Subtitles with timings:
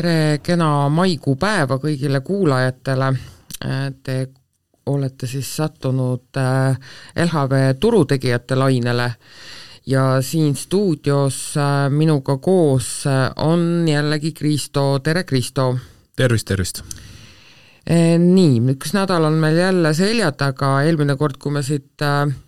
[0.00, 3.08] tere kena maikuu päeva kõigile kuulajatele.
[4.02, 4.14] Te
[4.88, 6.78] olete siis sattunud äh,
[7.20, 9.10] LHV turutegijate lainele
[9.86, 15.74] ja siin stuudios äh, minuga koos äh, on jällegi Kristo, tere Kristo!
[16.16, 16.82] tervist, tervist!
[17.90, 22.04] Nii, üks nädal on meil jälle selja taga, eelmine kord, kui me siit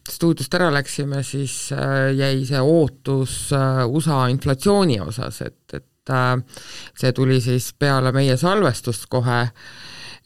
[0.08, 1.72] stuudiost ära läksime, siis
[2.14, 3.48] jäi see ootus
[3.89, 9.44] USA inflatsiooni osas, et, et see tuli siis peale meie salvestust kohe.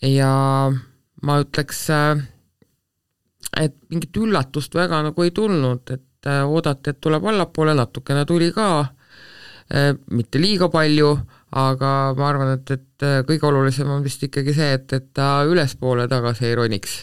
[0.02, 0.32] Ja
[1.22, 1.86] ma ütleks,
[3.56, 8.68] et mingit üllatust väga nagu ei tulnud, et oodati, et tuleb allapoole, natukene tuli ka,
[10.12, 11.10] mitte liiga palju,
[11.56, 16.08] aga ma arvan, et, et kõige olulisem on vist ikkagi see, et, et ta ülespoole
[16.10, 16.98] tagasi ei roniks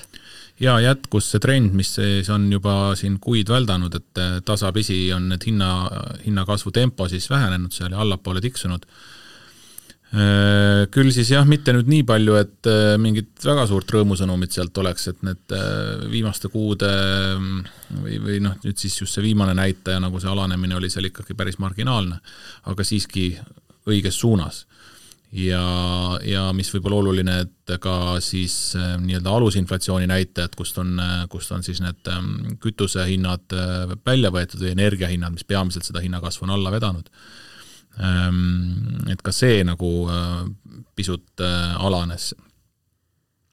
[0.64, 5.44] ja jätkus see trend, mis siis on juba siin kuid väldanud, et tasapisi on need
[5.50, 5.74] hinna,
[6.24, 8.88] hinnakasvu tempo siis vähenenud seal ja allapoole tiksunud.
[10.94, 12.70] Küll siis jah, mitte nüüd nii palju, et
[13.02, 15.56] mingit väga suurt rõõmusõnumit sealt oleks, et need
[16.12, 16.92] viimaste kuude
[17.40, 21.34] või, või noh, nüüd siis just see viimane näitaja, nagu see alanemine oli seal ikkagi
[21.38, 22.20] päris marginaalne,
[22.70, 23.32] aga siiski
[23.90, 24.68] õiges suunas
[25.34, 25.64] ja,
[26.26, 31.24] ja mis võib olla oluline, et ka siis äh, nii-öelda alusinflatsiooni näitajad, kust on, äh,
[31.32, 36.48] kust on siis need ähm, kütusehinnad äh, välja võetud või energiahinnad, mis peamiselt seda hinnakasvu
[36.48, 37.10] on alla vedanud.
[38.04, 39.90] Ähm, et ka see nagu
[40.98, 42.32] pisut alanes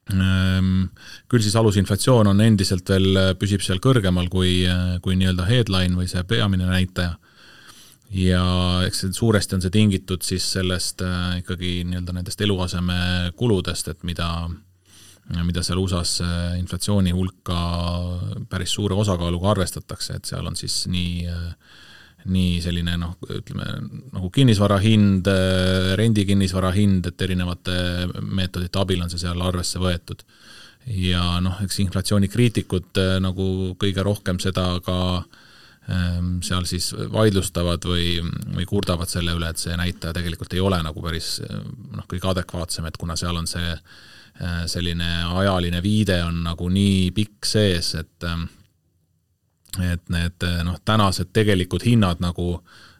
[0.09, 0.87] ähm,
[1.29, 4.63] küll siis alusinflatsioon on endiselt veel, püsib seal kõrgemal kui,
[5.05, 7.17] kui nii-öelda headline või see peamine näitaja
[8.11, 8.43] ja
[8.85, 14.27] eks see suuresti on see tingitud siis sellest äh, ikkagi nii-öelda nendest eluasemekuludest, et mida,
[15.47, 17.59] mida seal USA-s äh, inflatsiooni hulka
[18.51, 21.47] päris suure osakaaluga arvestatakse, et seal on siis nii äh,
[22.21, 23.65] nii selline noh, ütleme
[24.13, 25.25] nagu kinnisvara hind,
[25.97, 27.73] rendikinnisvara hind, et erinevate
[28.21, 30.21] meetodite abil on see seal arvesse võetud.
[30.85, 33.47] ja noh, eks inflatsioonikriitikud nagu
[33.81, 35.41] kõige rohkem seda ka äh,
[36.45, 38.19] seal siis vaidlustavad või,
[38.55, 42.85] või kurdavad selle üle, et see näitaja tegelikult ei ole nagu päris noh, kõige adekvaatsem,
[42.85, 45.09] et kuna seal on see eh, selline
[45.41, 48.29] ajaline viide on nagu nii pikk sees, et
[49.81, 52.90] et need noh, tänased tegelikud hinnad nagu Äh,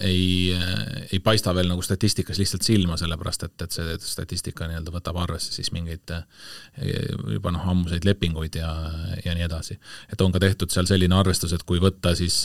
[0.00, 4.92] ei, äh, ei paista veel nagu statistikas lihtsalt silma, sellepärast et, et see statistika nii-öelda
[4.92, 6.24] võtab arvesse siis mingeid äh,
[7.32, 8.72] juba noh, ammuseid lepinguid ja,
[9.24, 9.78] ja nii edasi.
[10.12, 12.42] et on ka tehtud seal selline arvestus, et kui võtta siis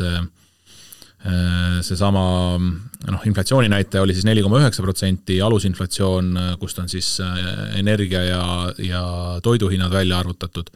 [1.84, 2.22] seesama
[2.56, 6.30] noh, inflatsiooninäitaja oli siis neli koma üheksa protsenti, alusinflatsioon,
[6.62, 7.18] kust on siis
[7.76, 8.44] energia ja,
[8.80, 9.02] ja
[9.44, 10.72] toiduhinnad välja arvutatud,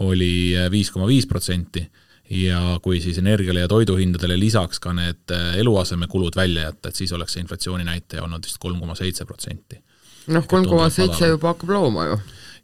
[0.00, 1.84] oli viis koma viis protsenti
[2.30, 7.12] ja kui siis energiale ja toiduhindadele lisaks ka need äh, eluasemekulud välja jätta, et siis
[7.12, 9.80] oleks see inflatsiooninäitaja olnud vist kolm koma seitse protsenti.
[10.32, 12.18] noh, kolm koma seitse juba hakkab looma ju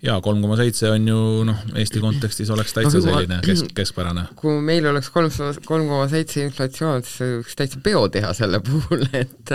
[0.07, 4.31] jaa, kolm koma seitse on ju noh, Eesti kontekstis oleks täitsa no, selline kesk, keskpärane.
[4.41, 5.29] kui meil oleks kolm,
[5.67, 9.55] kolm koma seitse inflatsioon, siis võiks täitsa peo teha selle puhul, et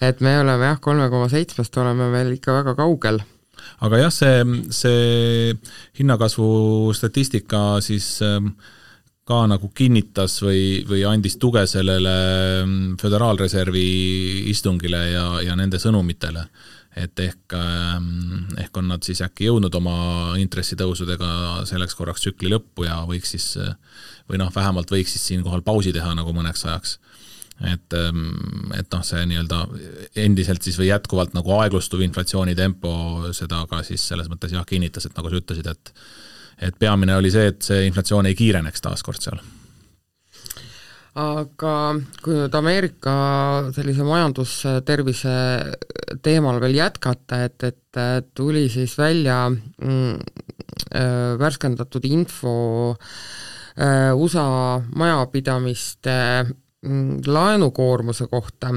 [0.00, 3.20] et me oleme jah, kolme koma seitsmest oleme veel ikka väga kaugel
[3.84, 5.54] aga jah, see, see
[6.00, 8.40] hinnakasvu statistika siis äh,
[9.30, 12.16] ka nagu kinnitas või, või andis tuge sellele
[12.64, 13.86] mm, Föderaalreservi
[14.50, 16.46] istungile ja, ja nende sõnumitele.
[16.96, 22.84] et ehk, ähm, ehk on nad siis äkki jõudnud oma intressitõusudega selleks korraks tsükli lõppu
[22.88, 23.52] ja võiks siis
[24.28, 26.98] või noh, vähemalt võiks siis siinkohal pausi teha nagu mõneks ajaks
[27.60, 29.60] et, ähm, et noh, see nii-öelda
[30.22, 32.92] endiselt siis või jätkuvalt nagu aeglustuv inflatsioonitempo
[33.36, 35.92] seda ka siis selles mõttes jah, kinnitas, et nagu sa ütlesid, et
[36.60, 39.40] et peamine oli see, et see inflatsioon ei kiireneks taaskord seal.
[41.20, 41.74] Aga
[42.22, 43.12] kui nüüd Ameerika
[43.74, 45.32] sellise majandustervise
[46.22, 50.12] teemal veel jätkata, et, et tuli siis välja mm,
[50.94, 52.54] äh, värskendatud info
[52.94, 58.70] äh, USA majapidamiste mm, laenukoormuse kohta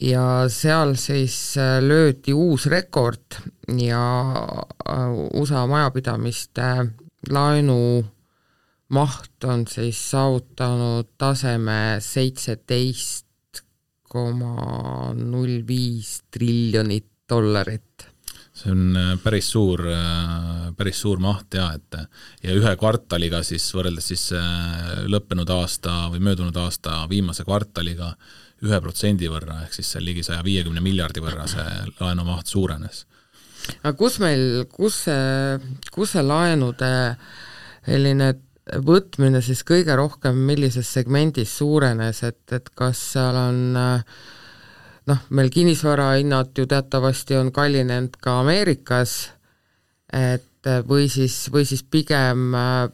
[0.00, 3.38] ja seal siis äh, löödi uus rekord
[3.78, 4.32] ja
[4.88, 6.90] äh, USA majapidamiste
[7.30, 8.04] laenu
[8.88, 13.62] maht on siis saavutanud taseme seitseteist
[14.02, 18.10] koma null viis triljonit dollarit.
[18.54, 19.80] see on äh, päris suur,
[20.76, 22.00] päris suur maht ja et
[22.42, 24.30] ja ühe kvartaliga siis võrreldes siis
[25.06, 28.16] lõppenud aasta või möödunud aasta viimase kvartaliga
[28.64, 31.66] ühe protsendi võrra, ehk siis seal ligi saja viiekümne miljardi võrra see
[32.00, 33.04] laenumaht suurenes.
[33.82, 35.58] aga kus meil, kus see,
[35.92, 36.94] kus see laenude
[37.84, 38.32] selline
[38.84, 46.56] võtmine siis kõige rohkem, millises segmendis suurenes, et, et kas seal on noh, meil kinnisvarahinnad
[46.56, 49.18] ju teatavasti on kallinenud ka Ameerikas,
[50.12, 52.88] et või siis, või siis pigem äh,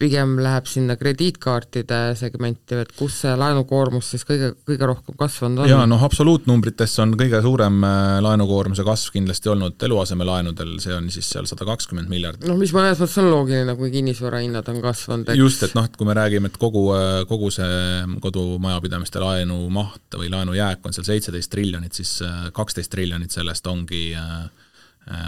[0.00, 5.70] pigem läheb sinna krediitkaartide segmenti, et kus see laenukoormus siis kõige, kõige rohkem kasvanud on?
[5.70, 11.28] jaa, noh absoluutnumbrites on kõige suurem äh, laenukoormuse kasv kindlasti olnud eluasemelaenudel, see on siis
[11.34, 12.48] seal sada kakskümmend miljardit.
[12.48, 15.98] noh, mis mõnes mõttes on loogiline, kui kinnisvarahinnad on kasvanud, eks just, et noh, et
[16.00, 21.08] kui me räägime, et kogu, äh, kogu see kodumajapidamiste laenu maht või laenujääk on seal
[21.10, 24.08] seitseteist triljonit, siis äh, kaksteist triljonit sellest ongi,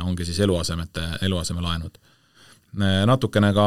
[0.05, 1.97] ongi siis eluasemete, eluasemelaenud
[2.73, 3.65] natukene ka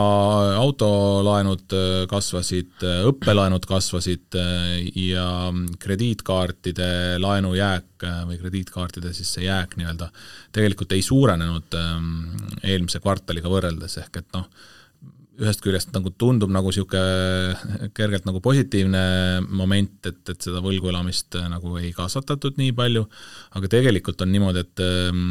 [0.57, 9.77] autolaenud äh, kasvasid, äh, õppelaenud kasvasid äh, ja krediitkaartide laenujääk või krediitkaartide siis see jääk
[9.77, 10.09] nii-öelda
[10.53, 12.09] tegelikult ei suurenenud ähm,
[12.61, 14.49] eelmise kvartaliga võrreldes, ehk et noh,
[15.41, 19.03] ühest küljest nagu tundub nagu niisugune kergelt nagu positiivne
[19.45, 23.05] moment, et, et seda võlgu elamist äh, nagu ei kasvatatud nii palju,
[23.59, 25.23] aga tegelikult on niimoodi, et ähm,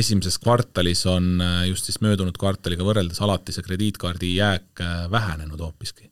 [0.00, 5.60] esimeses kvartalis on äh, just siis möödunud kvartaliga võrreldes alati see krediitkaardi jääk äh, vähenenud
[5.60, 6.08] hoopiski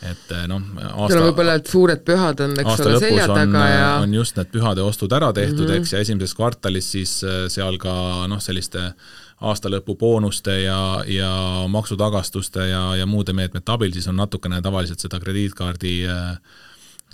[0.00, 4.14] et noh, aasta seal võib-olla, et suured pühad on, eks ole, selja taga ja on
[4.16, 5.82] just need pühade ostud ära tehtud mm, -hmm.
[5.82, 7.18] eks, ja esimeses kvartalis siis
[7.52, 7.92] seal ka
[8.32, 11.30] noh, selliste äh, aastalõpuboonuste ja, ja
[11.68, 16.58] maksutagastuste ja, ja muude meetmete abil, siis on natukene tavaliselt seda krediitkaardi äh,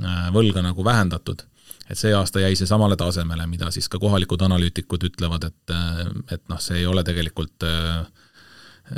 [0.02, 1.46] äh, võlga nagu vähendatud.
[1.90, 6.06] et see aasta jäi see samale tasemele, mida siis ka kohalikud analüütikud ütlevad, et, äh,
[6.34, 7.62] et noh, see ei ole tegelikult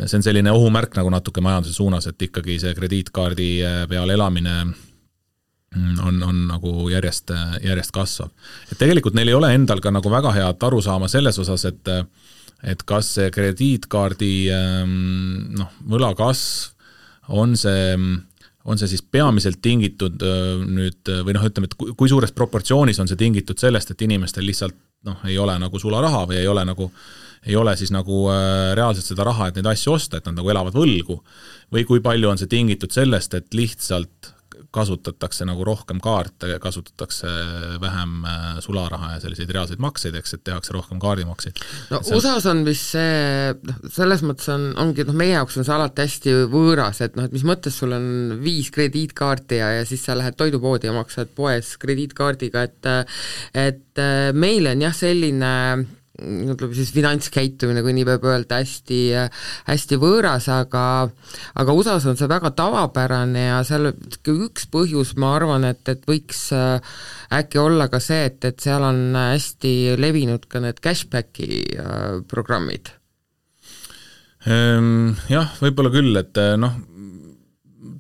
[0.05, 3.49] see on selline ohumärk nagu natuke majanduse suunas, et ikkagi see krediitkaardi
[3.89, 7.33] peal elamine mm, on, on nagu järjest,
[7.65, 8.33] järjest kasvav.
[8.73, 11.93] et tegelikult neil ei ole endal ka nagu väga head arusaama selles osas, et
[12.63, 14.97] et kas see krediitkaardi ähm,
[15.59, 16.75] noh, võlakasv
[17.39, 17.95] on see,
[18.65, 23.11] on see siis peamiselt tingitud äh, nüüd või noh, ütleme, et kui suures proportsioonis on
[23.11, 24.77] see tingitud sellest, et inimestel lihtsalt
[25.07, 26.91] noh, ei ole nagu sularaha või ei ole nagu
[27.47, 30.51] ei ole siis nagu äh, reaalselt seda raha, et neid asju osta, et nad nagu
[30.51, 31.21] elavad võlgu.
[31.73, 34.33] või kui palju on see tingitud sellest, et lihtsalt
[34.79, 37.31] kasutatakse nagu rohkem kaarte, kasutatakse
[37.83, 41.61] vähem äh, sularaha ja selliseid reaalseid makseid, eks, et tehakse rohkem kaardimakseid.
[41.93, 45.69] no see USA-s on vist see, noh, selles mõttes on, ongi noh, meie jaoks on
[45.69, 48.09] see alati hästi võõras, et noh, et mis mõttes sul on
[48.43, 52.93] viis krediitkaarti ja, ja siis sa lähed toidupoodi ja maksad poes krediitkaardiga, et
[53.59, 55.53] et äh, meil on jah, selline
[56.19, 58.99] ütleme siis finantskäitumine, kui nii võib öelda, hästi,
[59.69, 60.83] hästi võõras, aga
[61.59, 66.49] aga USA-s on see väga tavapärane ja seal üks põhjus, ma arvan, et, et võiks
[66.57, 66.99] äh,
[67.39, 72.95] äkki olla ka see, et, et seal on hästi levinud ka need cashback'i äh, programmid.
[74.49, 76.79] Ehm, jah, võib-olla küll, et äh, noh,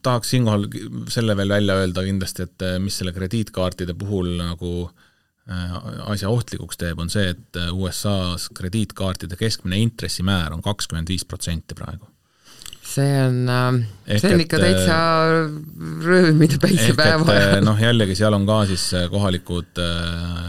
[0.02, 0.66] tahaks siinkohal
[1.10, 5.07] selle veel välja öelda kindlasti, et mis selle krediitkaartide puhul nagu äh,
[5.48, 11.76] asja ohtlikuks teeb, on see, et äh, USA-s krediitkaartide keskmine intressimäär on kakskümmend viis protsenti
[11.78, 12.08] praegu.
[12.88, 14.98] see on, äh, see on ikka täitsa
[16.04, 17.64] röövimine päisepäeva ajal.
[17.64, 19.80] noh, jällegi seal on ka siis kohalikud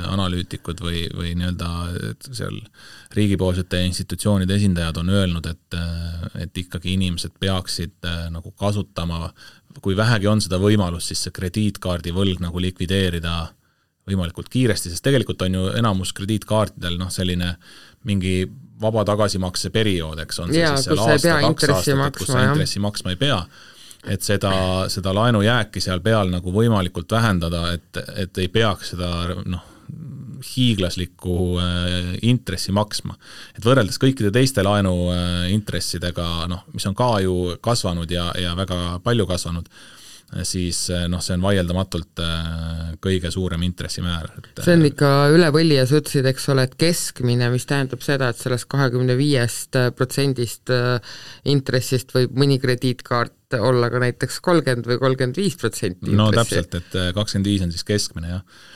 [0.07, 1.69] analüütikud või, või nii-öelda
[2.31, 2.59] seal
[3.15, 5.77] riigipoolsete institutsioonide esindajad on öelnud, et,
[6.43, 9.31] et ikkagi inimesed peaksid nagu kasutama,
[9.81, 13.47] kui vähegi on seda võimalust, siis see krediitkaardi võlg nagu likvideerida
[14.09, 17.53] võimalikult kiiresti, sest tegelikult on ju enamus krediitkaartidel noh, selline
[18.07, 18.43] mingi
[18.81, 22.81] vaba tagasimakse periood, eks, on see ja, siis seal aasta, kaks aastat, kus sa intressi
[22.83, 23.39] maksma ei pea,
[24.07, 24.53] et seda,
[24.91, 29.11] seda laenujääki seal peal nagu võimalikult vähendada, et, et ei peaks seda
[29.43, 29.65] noh,
[30.39, 33.17] hiiglaslikku äh, intressi maksma.
[33.57, 38.99] et võrreldes kõikide teiste laenuintressidega äh,, noh, mis on ka ju kasvanud ja, ja väga
[39.03, 39.67] palju kasvanud,
[40.45, 44.29] siis eh, noh, see on vaieldamatult eh, kõige suurem intressimäär.
[44.61, 48.29] see on ikka üle võlli ja sa ütlesid, eks ole, et keskmine, mis tähendab seda,
[48.29, 51.15] et sellest kahekümne viiest protsendist eh,
[51.49, 56.99] intressist võib mõni krediitkaart olla ka näiteks kolmkümmend või kolmkümmend viis protsenti no täpselt, et
[57.17, 58.67] kakskümmend viis on siis keskmine, jah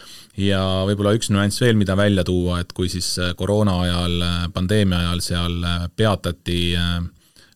[0.41, 4.15] ja võib-olla üks nüanss veel, mida välja tuua, et kui siis koroona ajal,
[4.55, 5.60] pandeemia ajal seal
[5.93, 6.74] peatati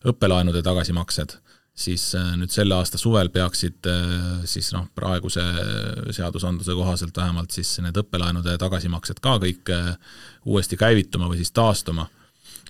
[0.05, 1.39] õppelaenude tagasimaksed
[1.77, 5.43] siis äh, nüüd selle aasta suvel peaksid äh, siis noh, praeguse
[6.15, 9.93] seadusandluse kohaselt vähemalt siis need õppelaenude tagasimaksed ka kõik äh,
[10.45, 12.07] uuesti käivituma või siis taastuma.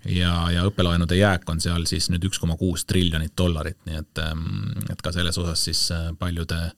[0.06, 4.24] ja, ja õppelaenude jääk on seal siis nüüd üks koma kuus triljonit dollarit, nii et,
[4.24, 5.88] ähm, et ka selles osas siis
[6.20, 6.72] paljude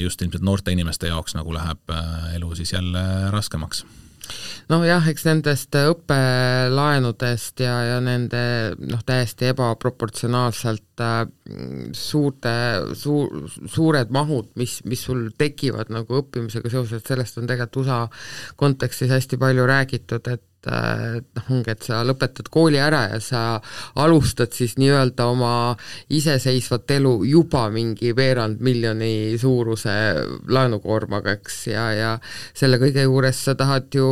[0.00, 1.92] just ilmselt noorte inimeste jaoks nagu läheb
[2.38, 3.02] elu siis jälle
[3.34, 3.82] raskemaks
[4.70, 8.42] nojah, eks nendest õppelaenudest ja, ja nende
[8.78, 10.91] noh, täiesti ebaproportsionaalselt
[11.96, 12.54] suurte,
[12.98, 18.00] suur, suured mahud, mis, mis sul tekivad nagu õppimisega seoses, sellest on tegelikult USA
[18.60, 23.42] kontekstis hästi palju räägitud, et noh, ongi, et sa lõpetad kooli ära ja sa
[23.98, 25.52] alustad siis nii-öelda oma
[26.12, 29.94] iseseisvat elu juba mingi veerand miljoni suuruse
[30.48, 32.12] laenukoormaga, eks, ja, ja
[32.54, 34.08] selle kõige juures sa tahad ju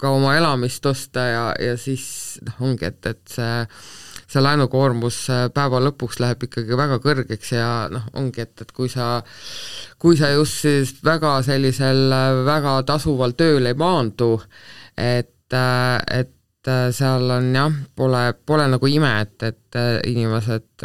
[0.00, 3.66] ka oma elamist osta ja, ja siis noh, ongi, et, et see
[4.30, 9.18] see laenukoormus päeva lõpuks läheb ikkagi väga kõrgeks ja noh, ongi, et, et kui sa
[9.98, 12.08] kui sa just siis väga sellisel
[12.46, 14.36] väga tasuval tööl ei maandu,
[14.96, 19.78] et et, et seal on jah, pole, pole nagu ime, et, et
[20.10, 20.84] inimesed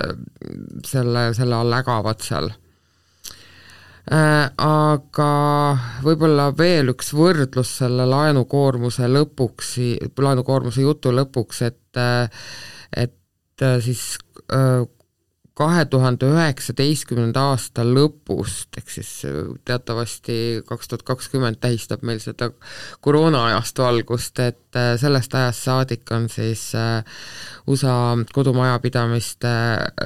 [0.88, 2.50] selle, selle all ägavad seal.
[4.06, 5.30] Aga
[6.06, 9.76] võib-olla veel üks võrdlus selle laenukoormuse lõpuks,
[10.22, 12.02] laenukoormuse jutu lõpuks, et
[12.96, 13.16] et
[13.60, 14.18] siis
[15.56, 20.36] kahe tuhande üheksateistkümnenda aasta lõpust, ehk siis äh, teatavasti
[20.68, 22.50] kaks tuhat kakskümmend tähistab meil seda
[23.06, 27.24] koroonaajastu algust, et äh, sellest ajast saadik on siis äh,
[27.72, 27.96] USA
[28.36, 29.56] kodumajapidamiste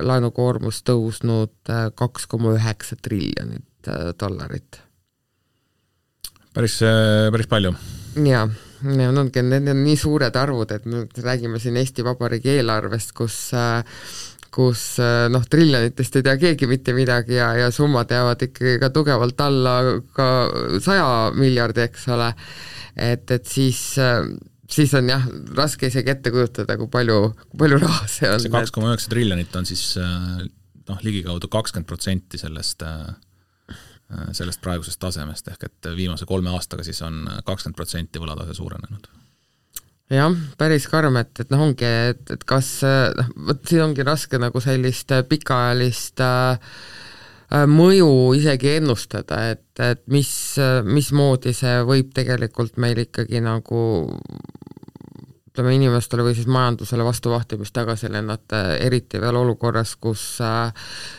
[0.05, 3.89] laenukoormus tõusnud kaks koma üheksa triljonit
[4.21, 4.81] dollarit.
[6.53, 6.79] päris,
[7.31, 7.73] päris palju.
[8.25, 8.47] jaa
[8.83, 13.39] ja ongi, need on nii suured arvud, et me räägime siin Eesti Vabariigi eelarvest, kus
[14.53, 18.91] kus eh, noh, triljonitest ei tea keegi mitte midagi ja, ja summad jäävad ikkagi ka
[18.93, 19.75] tugevalt alla
[20.15, 20.29] ka
[20.83, 22.31] saja miljardi, eks ole,
[22.95, 24.23] et, et siis eh,
[24.69, 25.25] siis on jah,
[25.57, 28.41] raske isegi ette kujutada, kui palju, kui palju raha see on.
[28.41, 32.85] see kaks koma üheksa triljonit on siis noh, ligikaudu kakskümmend protsenti sellest,
[34.33, 39.09] sellest praegusest tasemest, ehk et viimase kolme aastaga siis on kakskümmend protsenti võlatase suurenenud.
[40.09, 44.39] Jah, päris karm, et, et noh, ongi, et, et kas noh, vot siin ongi raske
[44.41, 46.73] nagu sellist pikaajalist äh,
[47.49, 50.31] mõju isegi ennustada, et, et mis,
[50.85, 53.81] mismoodi see võib tegelikult meil ikkagi nagu
[55.59, 60.71] ütleme, inimestele või siis majandusele vastuvahtimist tagasi lennata, eriti veel olukorras, kus äh,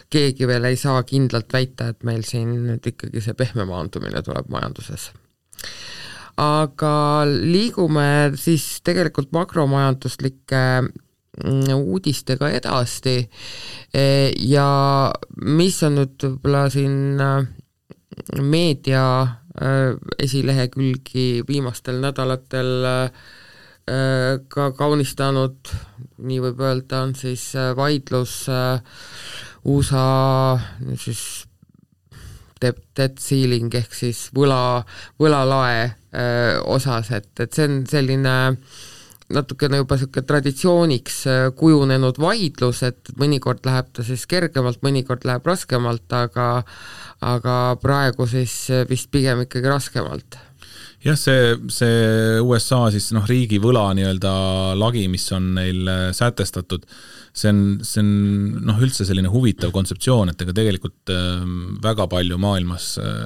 [0.08, 4.48] keegi veel ei saa kindlalt väita, et meil siin nüüd ikkagi see pehme maandumine tuleb
[4.48, 5.10] majanduses.
[6.40, 13.18] Aga liigume siis tegelikult makromajanduslike mm, uudistega edasi
[13.92, 14.06] e,
[14.48, 14.70] ja
[15.44, 17.44] mis on nüüd võib-olla siin äh,
[18.40, 23.28] meedia äh, esilehekülgi viimastel nädalatel äh,
[24.52, 25.70] ka kaunistanud,
[26.22, 28.44] nii võib öelda, on siis vaidlus
[29.64, 30.04] USA
[31.00, 31.22] siis
[32.60, 34.82] debt ceiling ehk siis võla,
[35.20, 38.34] võlalae öö, osas, et, et see on selline
[39.30, 41.18] natukene juba niisugune traditsiooniks
[41.58, 46.50] kujunenud vaidlus, et mõnikord läheb ta siis kergemalt, mõnikord läheb raskemalt, aga
[47.20, 48.54] aga praegu siis
[48.88, 50.38] vist pigem ikkagi raskemalt
[51.04, 54.32] jah, see, see USA siis noh, riigivõla nii-öelda
[54.78, 56.84] lagi, mis on neil sätestatud,
[57.32, 58.10] see on, see on
[58.68, 63.22] noh, üldse selline huvitav kontseptsioon, et ega tegelikult ähm, väga palju maailmas äh,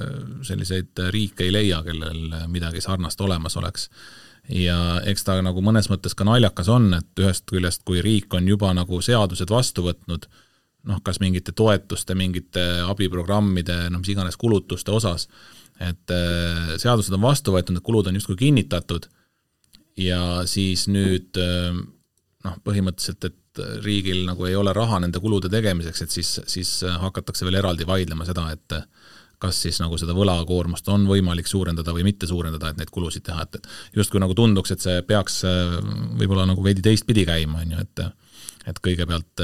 [0.47, 3.89] selliseid riike ei leia, kellel midagi sarnast olemas oleks.
[4.45, 8.47] ja eks ta nagu mõnes mõttes ka naljakas on, et ühest küljest, kui riik on
[8.47, 10.27] juba nagu seadused vastu võtnud,
[10.85, 15.27] noh, kas mingite toetuste, mingite abiprogrammide, noh, mis iganes kulutuste osas,
[15.83, 19.09] et äh, seadused on vastu võetud, need kulud on justkui kinnitatud
[19.99, 21.75] ja siis nüüd äh,
[22.45, 27.45] noh, põhimõtteliselt, et riigil nagu ei ole raha nende kulude tegemiseks, et siis, siis hakatakse
[27.47, 28.75] veel eraldi vaidlema seda, et
[29.39, 33.45] kas siis nagu seda võlakoormust on võimalik suurendada või mitte suurendada, et neid kulusid teha,
[33.47, 35.41] et, et justkui nagu tunduks, et see peaks
[36.19, 38.03] võib-olla nagu veidi teistpidi käima, on ju, et
[38.65, 39.43] et kõigepealt,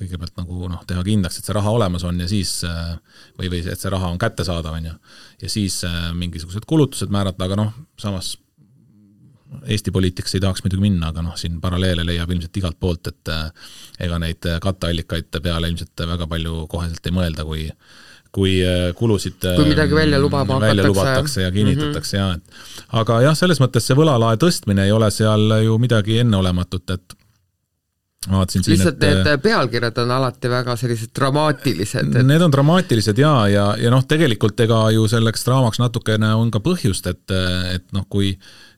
[0.00, 2.58] kõigepealt nagu noh, teha kindlaks, et see raha olemas on ja siis
[3.38, 4.94] või, või et see raha on kättesaadav, on ju,
[5.44, 5.78] ja siis
[6.18, 7.70] mingisugused kulutused määrata, aga noh,
[8.02, 8.34] samas
[9.66, 13.30] Eesti poliitikasse ei tahaks muidugi minna, aga noh, siin paralleele leiab ilmselt igalt poolt, et
[13.32, 13.70] äh,
[14.06, 17.66] ega neid katteallikaid peale ilmselt väga palju koheselt ei mõelda, kui
[18.36, 21.00] kui äh, kulusid kui midagi välja lubama välja hakatakse.
[21.00, 22.26] lubatakse ja kinnitatakse mm -hmm.
[22.26, 26.90] ja et aga jah, selles mõttes see võlalae tõstmine ei ole seal ju midagi enneolematut,
[26.90, 27.16] et
[28.30, 32.22] ma vaatasin siin, lihtsalt et need pealkirjad on alati väga sellised dramaatilised et....
[32.26, 36.50] Need on dramaatilised jaa, ja, ja, ja noh, tegelikult ega ju selleks draamaks natukene on
[36.54, 37.36] ka põhjust, et,
[37.74, 38.34] et noh, kui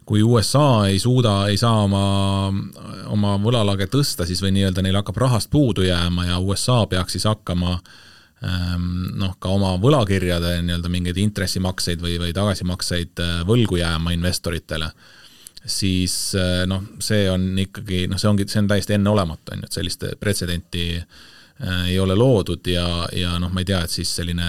[0.08, 2.48] kui USA ei suuda, ei saa oma,
[3.12, 7.26] oma võlalage tõsta, siis või nii-öelda neil hakkab rahast puudu jääma ja USA peaks siis
[7.28, 8.86] hakkama ähm,
[9.20, 14.88] noh, ka oma võlakirjade nii-öelda mingeid intressimakseid või, või tagasimakseid äh, võlgu jääma investoritele,
[15.64, 19.70] siis äh, noh, see on ikkagi, noh, see ongi, see on täiesti enneolematu, on ju,
[19.70, 20.90] et sellist pretsedenti
[21.58, 22.84] ei ole loodud ja,
[23.18, 24.46] ja noh, ma ei tea, et siis selline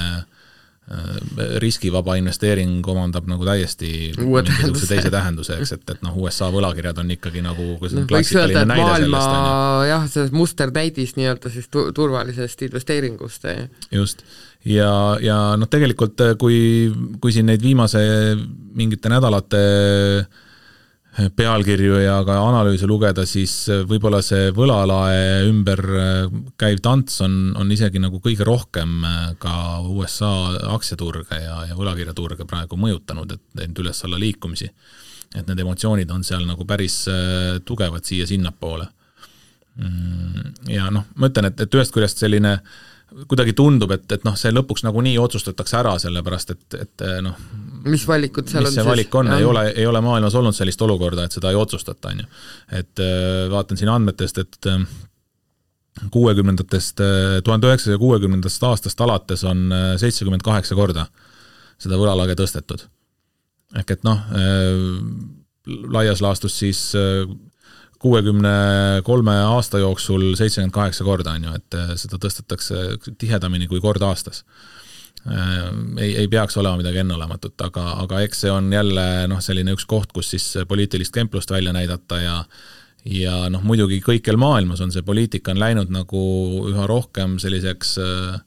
[1.62, 7.14] riskivaba investeering omandab nagu täiesti mingisuguse teise tähenduse, eks, et, et noh, USA võlakirjad on
[7.14, 9.90] ikkagi nagu no, klassikaline näide maailma, sellest.
[9.92, 13.46] jah, selles musternäidis nii-öelda siis tu turvalisest investeeringust.
[13.94, 14.26] just
[14.66, 16.90] ja, ja noh, tegelikult kui,
[17.22, 18.02] kui siin neid viimase
[18.74, 19.62] mingite nädalate
[21.36, 23.54] pealkirju ja ka analüüse lugeda, siis
[23.90, 25.82] võib-olla see võlalae ümber
[26.60, 29.04] käiv tants on, on isegi nagu kõige rohkem
[29.42, 29.54] ka
[29.90, 30.32] USA
[30.76, 34.70] aktsiaturge ja, ja võlakirjaturge praegu mõjutanud, et teinud üles-alla liikumisi.
[35.36, 37.04] et need emotsioonid on seal nagu päris
[37.66, 38.88] tugevad siia-sinnapoole.
[39.80, 42.89] Mm, ja noh, ma ütlen, et, et ühest küljest selline äh,
[43.28, 47.38] kuidagi tundub, et, et noh, see lõpuks nagunii otsustatakse ära, sellepärast et, et noh
[47.90, 50.82] mis valikud seal mis on see valik on, ei ole, ei ole maailmas olnud sellist
[50.84, 52.28] olukorda, et seda ei otsustata, on ju.
[52.82, 54.84] et äh, vaatan siin andmetest, et äh,
[56.12, 57.02] kuuekümnendatest,
[57.44, 59.66] tuhande üheksasaja kuuekümnendast aastast alates on
[60.00, 61.10] seitsekümmend kaheksa korda
[61.82, 62.86] seda võlalage tõstetud.
[63.76, 64.22] ehk et noh,
[65.68, 66.80] laias laastus siis
[68.00, 68.52] kuuekümne
[69.04, 74.04] kolme aasta jooksul seitsekümmend kaheksa korda, on ju, et äh, seda tõstetakse tihedamini kui kord
[74.08, 74.44] aastas.
[75.28, 79.76] Äh, ei, ei peaks olema midagi enneolematut, aga, aga eks see on jälle noh, selline
[79.76, 82.44] üks koht, kus siis poliitilist kemplust välja näidata ja
[83.08, 86.22] ja noh, muidugi kõikjal maailmas on see poliitika on läinud nagu
[86.68, 88.40] üha rohkem selliseks äh,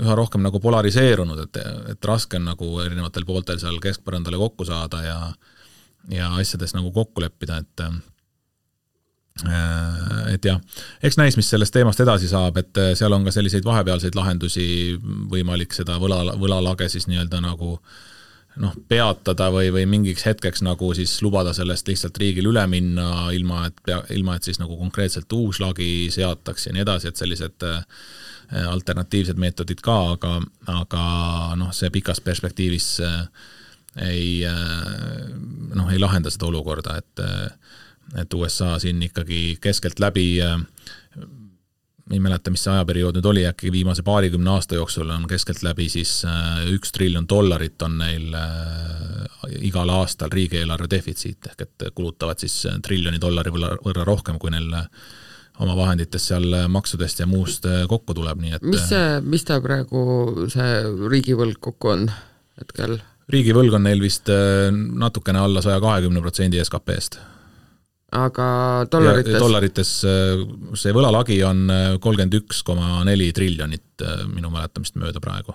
[0.00, 1.60] üha rohkem nagu polariseerunud, et,
[1.94, 5.18] et raske on nagu erinevatel pooltel seal keskpõrandale kokku saada ja
[6.08, 7.82] ja asjades nagu kokku leppida, et
[9.48, 10.60] et jah,
[11.02, 14.64] eks näis, mis sellest teemast edasi saab, et äh, seal on ka selliseid vahepealseid lahendusi,
[15.32, 17.76] võimalik seda võla, võlalage siis nii-öelda nagu
[18.60, 23.64] noh, peatada või, või mingiks hetkeks nagu siis lubada sellest lihtsalt riigil üle minna, ilma
[23.70, 27.68] et pea, ilma et siis nagu konkreetselt uus lagi seataks ja nii edasi, et sellised
[27.68, 27.80] äh,
[28.66, 30.36] alternatiivsed meetodid ka, aga,
[30.74, 31.02] aga
[31.56, 32.96] noh, see pikas perspektiivis
[34.02, 37.22] ei noh, ei lahenda seda olukorda, et
[38.18, 40.58] et USA siin ikkagi keskeltläbi äh,
[42.10, 46.24] ei mäleta, mis see ajaperiood nüüd oli, äkki viimase paarikümne aasta jooksul on keskeltläbi siis
[46.26, 52.64] äh, üks triljon dollarit on neil äh, igal aastal riigieelarve defitsiit, ehk et kulutavad siis
[52.82, 54.74] triljoni dollari võrra, võrra rohkem, kui neil
[55.60, 60.48] oma vahenditest seal maksudest ja muust kokku tuleb, nii et mis see, mis ta praegu,
[60.50, 60.70] see
[61.12, 62.06] riigivõlg kokku on
[62.58, 62.96] hetkel?
[63.30, 64.30] riigivõlg on neil vist
[64.72, 67.20] natukene alla saja kahekümne protsendi SKP-st
[68.16, 68.46] aga
[68.90, 69.38] dollarites?
[69.38, 70.44] dollarites äh,
[70.78, 75.54] see võlalagi on äh, kolmkümmend üks koma neli triljonit äh, minu mäletamist mööda praegu.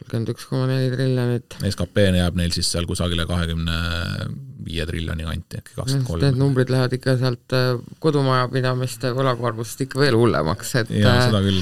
[0.00, 1.58] kolmkümmend üks koma neli triljonit.
[1.60, 3.76] SKP jääb neil siis seal kusagile kahekümne
[4.64, 6.24] viie triljoni kanti, äkki kakskümmend kolm.
[6.24, 7.58] Need numbrid lähevad ikka sealt
[8.00, 11.60] kodumajapidamiste võlakoormust ikka veel hullemaks, et jaa, seda küll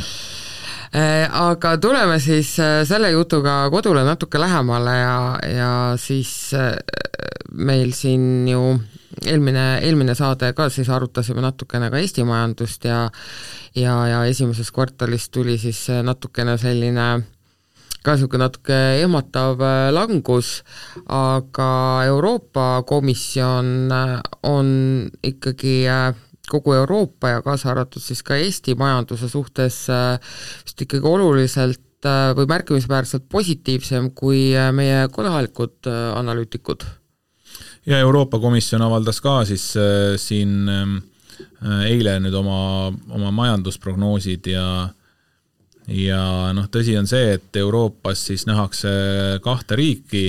[0.92, 2.50] aga tuleme siis
[2.84, 5.14] selle jutuga kodule natuke lähemale ja,
[5.48, 6.52] ja siis
[7.56, 8.60] meil siin ju
[9.26, 13.04] eelmine, eelmine saade ka siis arutasime natukene ka Eesti majandust ja
[13.74, 17.22] ja, ja esimeses kvartalis tuli siis natukene selline
[18.02, 20.62] ka niisugune natuke ehmatav äh, langus,
[21.06, 24.72] aga Euroopa Komisjon äh, on
[25.22, 26.10] ikkagi äh,
[26.50, 29.84] kogu Euroopa ja kaasa arvatud siis ka Eesti majanduse suhtes
[30.66, 35.86] vist ikkagi oluliselt või märkimisväärselt positiivsem kui meie kohalikud
[36.18, 36.82] analüütikud
[37.86, 44.66] ja Euroopa Komisjon avaldas ka siis äh, siin äh, eile nüüd oma, oma majandusprognoosid ja
[45.90, 46.22] ja
[46.54, 48.90] noh, tõsi on see, et Euroopas siis nähakse
[49.42, 50.28] kahte riiki,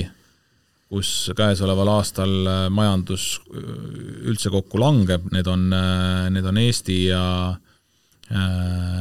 [0.90, 3.66] kus käesoleval aastal äh, majandus äh,
[4.30, 5.68] üldse kokku langeb, need on,
[6.34, 7.24] need on Eesti ja,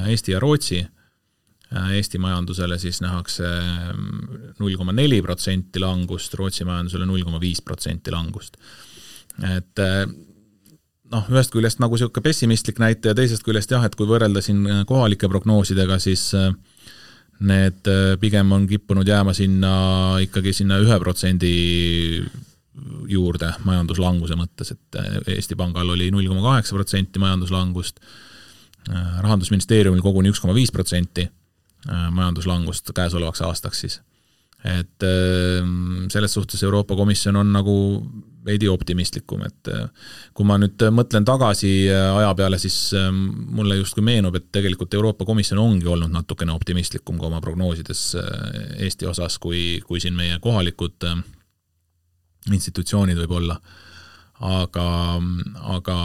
[0.10, 0.84] Eesti ja Rootsi.
[0.84, 0.93] Äh,
[1.74, 7.64] Eesti majandusele siis nähakse mm, null koma neli protsenti langust, Rootsi majandusele null koma viis
[7.66, 8.60] protsenti langust.
[9.42, 10.04] et äh,
[11.14, 14.84] noh, ühest küljest nagu niisugune pessimistlik näitaja, teisest küljest jah, et kui võrrelda siin äh,
[14.90, 16.30] kohalike prognoosidega, siis
[17.44, 17.90] need
[18.22, 19.74] pigem on kippunud jääma sinna
[20.24, 21.54] ikkagi sinna ühe protsendi
[23.10, 25.00] juurde majanduslanguse mõttes, et
[25.34, 28.00] Eesti Pangal oli null koma kaheksa protsenti majanduslangust,
[28.88, 31.43] rahandusministeeriumil koguni üks koma viis protsenti Äh,
[31.88, 34.02] majanduslangust käesolevaks aastaks siis.
[34.64, 37.76] et ähm, selles suhtes Euroopa Komisjon on nagu
[38.46, 44.04] veidi optimistlikum, et äh, kui ma nüüd mõtlen tagasi äh, aja peale, siis mulle justkui
[44.04, 48.06] meenub, et tegelikult Euroopa Komisjon ongi olnud natukene optimistlikum ka oma prognoosides
[48.80, 51.10] Eesti osas, kui, kui siin meie kohalikud
[52.52, 53.60] institutsioonid võib-olla
[54.44, 54.88] aga,
[55.76, 55.98] aga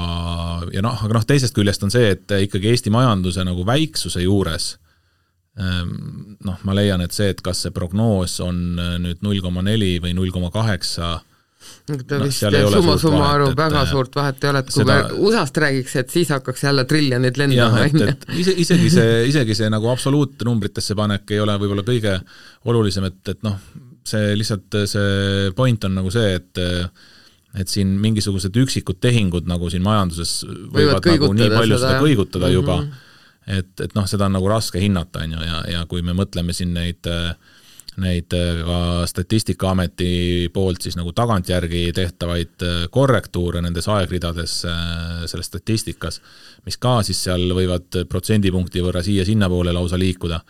[0.74, 4.74] ja noh, aga noh, teisest küljest on see, et ikkagi Eesti majanduse nagu väiksuse juures
[4.76, 4.87] ähm,
[5.58, 8.60] noh, ma leian, et see, et kas see prognoos on
[9.02, 11.16] nüüd null koma neli või null koma kaheksa,
[11.88, 14.94] ta no, vist summa summarum väga suurt vahet ei ole, et kui seda...
[14.94, 18.08] me USA-st räägiks, et siis hakkaks jälle triljonid lendama, on ju.
[18.42, 22.14] ise, isegi see, isegi see nagu absoluutnumbritesse panek ei ole võib-olla kõige
[22.68, 23.56] olulisem, et, et noh,
[24.08, 26.66] see lihtsalt, see point on nagu see, et
[27.58, 32.02] et siin mingisugused üksikud tehingud nagu siin majanduses võivad, võivad nagu nii palju seda, seda
[32.04, 32.58] kõigutada mm -hmm.
[32.58, 33.07] juba,
[33.48, 36.54] et, et noh, seda on nagu raske hinnata, on ju, ja, ja kui me mõtleme
[36.56, 37.32] siin neid äh,
[38.02, 45.50] neid äh, ka Statistikaameti poolt siis nagu tagantjärgi tehtavaid äh, korrektuure nendes aegridades äh, selles
[45.50, 46.20] statistikas,
[46.66, 50.40] mis ka siis seal võivad protsendipunkti võrra siia-sinnapoole lausa liikuda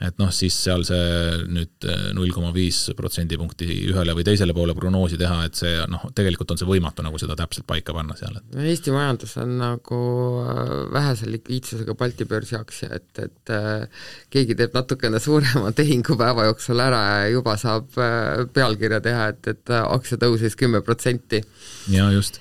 [0.00, 4.74] et noh, siis seal see nüüd eh, null koma viis protsendipunkti ühele või teisele poole
[4.76, 8.38] prognoosi teha, et see noh, tegelikult on see võimatu nagu seda täpselt paika panna seal,
[8.40, 10.00] et Eesti majandus on nagu
[10.40, 16.48] äh, vähese likviidsusega Balti börsi aktsia, et, et äh, keegi teeb natukene suurema tehingu päeva
[16.48, 21.44] jooksul ära ja juba saab äh, pealkirja teha, et, et aktsia tõusis kümme protsenti.
[21.92, 22.40] jaa, just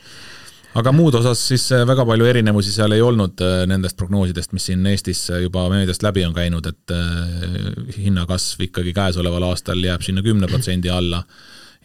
[0.77, 4.69] aga muud osas siis äh, väga palju erinevusi seal ei olnud äh, nendest prognoosidest, mis
[4.69, 6.93] siin Eestis äh, juba meediast läbi on käinud, et
[7.97, 11.23] hinnakasv ikkagi käesoleval aastal jääb sinna kümne protsendi alla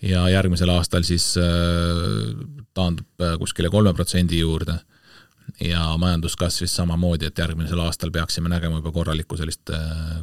[0.03, 1.31] ja järgmisel aastal siis
[2.75, 4.77] taandub kuskile kolme protsendi juurde
[5.65, 9.73] ja majanduskasv siis samamoodi, et järgmisel aastal peaksime nägema juba korralikku sellist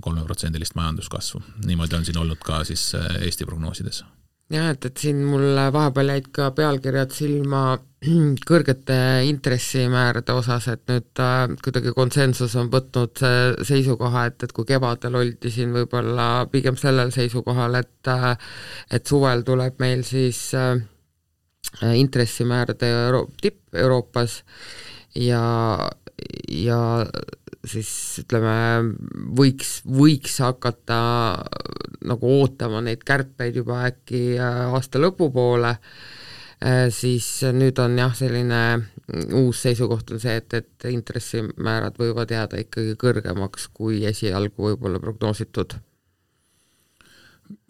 [0.01, 1.41] kolmeprotsendilist majanduskasvu.
[1.65, 4.03] niimoodi on siin olnud ka siis Eesti prognoosides
[4.51, 7.63] jah, et, et siin mul vahepeal jäid ka pealkirjad silma
[8.49, 8.97] kõrgete
[9.29, 13.23] intressimäärade osas, et nüüd äh, kuidagi konsensus on võtnud
[13.67, 18.11] seisukoha, et, et kui kevadel oldi siin võib-olla pigem sellel seisukohal, et
[18.91, 20.81] et suvel tuleb meil siis äh,
[21.79, 24.43] intressimäärade Euro tipp Euroopas
[25.15, 25.89] ja,
[26.47, 27.05] ja
[27.67, 27.91] siis
[28.23, 28.53] ütleme,
[29.37, 31.01] võiks, võiks hakata
[32.09, 35.75] nagu ootama neid kärpeid juba äkki äh, aasta lõpupoole,
[36.65, 38.63] äh, siis nüüd on jah, selline
[39.37, 45.77] uus seisukoht on see, et, et intressimäärad võivad jääda ikkagi kõrgemaks, kui esialgu võib-olla prognoositud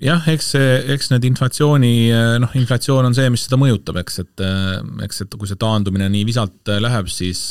[0.01, 1.93] jah, eks see, eks need inflatsiooni,
[2.43, 4.43] noh, inflatsioon on see, mis seda mõjutab, eks, et
[5.07, 7.47] eks, et kui see taandumine nii visalt läheb, siis,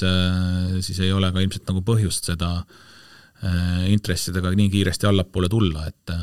[0.85, 6.15] siis ei ole ka ilmselt nagu põhjust seda äh, intressidega nii kiiresti allapoole tulla, et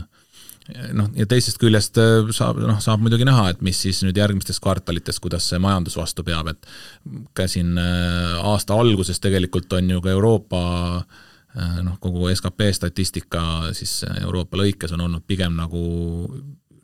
[0.98, 2.00] noh, ja teisest küljest
[2.36, 6.26] saab, noh, saab muidugi näha, et mis siis nüüd järgmistes kvartalites, kuidas see majandus vastu
[6.28, 10.66] peab, et ka siin aasta alguses tegelikult on ju ka Euroopa
[11.08, 11.24] Äh,
[11.58, 13.42] noh, kogu skp statistika
[13.74, 15.82] siis Euroopa lõikes on olnud pigem nagu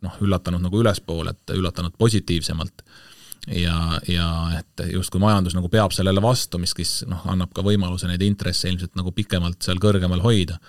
[0.04, 2.84] noh, üllatanud nagu ülespoole, et üllatanud positiivsemalt.
[3.48, 4.28] ja, ja
[4.60, 8.72] et justkui majandus nagu peab sellele vastu, mis siis noh, annab ka võimaluse neid intresse
[8.72, 10.60] ilmselt nagu pikemalt seal kõrgemal hoida.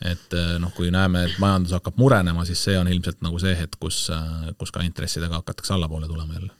[0.00, 3.52] et äh, noh, kui näeme, et majandus hakkab murenema, siis see on ilmselt nagu see
[3.58, 6.59] hetk, kus, äh, kus ka intressidega hakatakse allapoole tulema jälle Äh,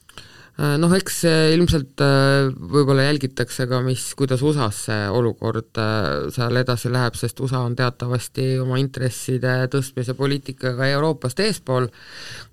[0.60, 1.22] noh, eks
[1.54, 7.40] ilmselt äh, võib-olla jälgitakse ka, mis, kuidas USA-s see olukord äh, seal edasi läheb, sest
[7.40, 11.88] USA on teatavasti oma intresside tõstmise poliitikaga Euroopast eespool,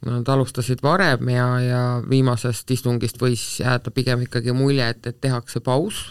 [0.08, 5.63] nad alustasid varem ja, ja viimasest istungist võis jääda pigem ikkagi mulje, et, et tehakse
[5.65, 6.06] paus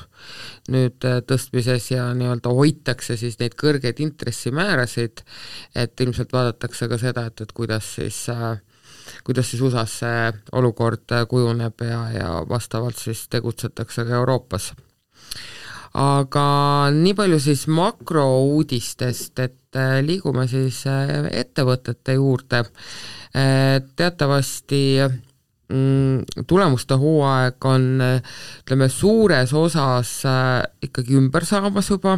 [0.72, 5.22] nüüd tõstmises ja nii-öelda hoitakse siis neid kõrgeid intressimäärasid,
[5.78, 8.58] et ilmselt vaadatakse ka seda, et, et kuidas siis äh,
[9.24, 14.72] kuidas siis USA-s see olukord kujuneb ja, ja vastavalt siis tegutsetakse ka Euroopas.
[15.96, 16.46] aga
[16.92, 22.64] nii palju siis makrouudistest, et äh, liigume siis äh, ettevõtete juurde.
[23.36, 24.82] Äh, teatavasti
[26.46, 32.12] tulemuste hooaeg on ütleme, suures osas äh, ikkagi ümber saamas juba,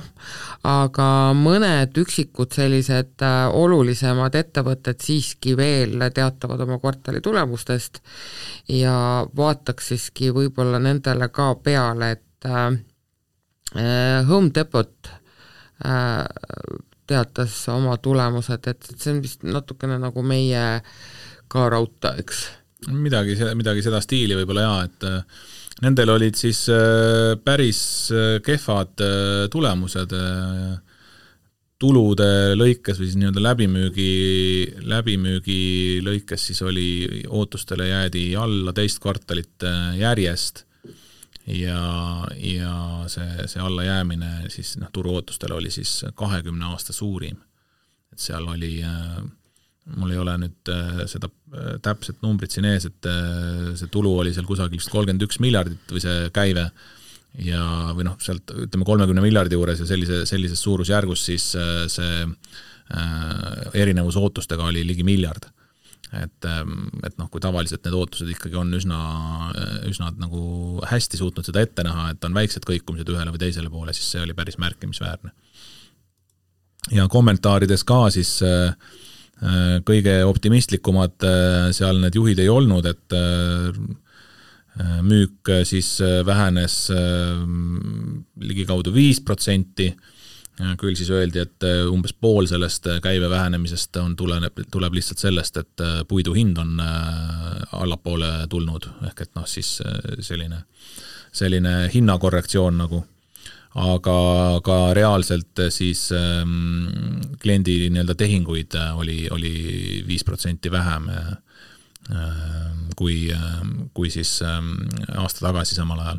[0.68, 1.06] aga
[1.36, 8.02] mõned üksikud sellised äh, olulisemad ettevõtted siiski veel teatavad oma kvartali tulemustest
[8.68, 12.76] ja vaataks siiski võib-olla nendele ka peale, et äh,
[14.28, 15.10] Home Depot
[17.08, 20.62] teatas oma tulemused, et see on vist natukene nagu meie
[21.52, 22.40] ka raudtee, eks
[22.86, 25.40] midagi, midagi seda stiili võib-olla jaa, et äh,
[25.84, 27.80] nendel olid siis äh, päris
[28.14, 28.94] äh, kehvad
[29.52, 30.14] tulemused
[31.78, 34.12] tulude lõikes või siis nii-öelda läbimüügi,
[34.90, 35.60] läbimüügi
[36.02, 36.88] lõikes siis oli,
[37.28, 39.66] ootustele jäädi alla teist kvartalit
[39.98, 40.64] järjest
[41.48, 42.72] ja, ja
[43.08, 47.36] see, see allajäämine siis noh, turuootustele oli siis kahekümne aasta suurim.
[48.12, 49.22] et seal oli äh,
[49.96, 50.70] mul ei ole nüüd
[51.08, 51.30] seda
[51.84, 53.08] täpset numbrit siin ees, et
[53.80, 56.66] see tulu oli seal kusagil vist kolmkümmend üks miljardit või see käive
[57.46, 57.62] ja,
[57.96, 61.46] või noh, sealt ütleme kolmekümne miljardi juures ja sellise, sellises suurusjärgus siis
[61.94, 62.26] see
[63.78, 65.48] erinevus ootustega oli ligi miljard
[66.12, 68.98] et, ähm, et noh, kui tavaliselt need ootused ikkagi on üsna,
[69.88, 70.40] üsna nagu
[70.88, 74.22] hästi suutnud seda ette näha, et on väiksed kõikumised ühele või teisele poole, siis see
[74.24, 75.34] oli päris märkimisväärne.
[76.94, 79.07] ja kommentaarides ka siis äh, äh,
[79.86, 83.18] kõige optimistlikumad äh, seal need juhid ei olnud, et
[85.02, 85.96] müük siis
[86.26, 86.74] vähenes
[88.38, 89.88] ligikaudu viis protsenti
[90.78, 95.22] küll siis öeldi, et äh, umbes pool sellest äh, käibe vähenemisest on, tuleneb, tuleb lihtsalt
[95.22, 96.80] sellest, et äh, puidu hind on
[97.78, 99.78] allapoole tulnud, ehk et noh, siis
[100.24, 100.64] selline,
[101.32, 103.04] selline hinnakorrektsioon nagu.
[103.74, 104.16] Aga
[104.64, 109.52] ka reaalselt siis ähm, kliendi nii-öelda tehinguid oli, oli
[110.08, 111.36] viis protsenti vähem äh,
[112.96, 113.28] kui,
[113.94, 114.74] kui siis ähm,
[115.16, 116.18] aasta tagasi samal ajal.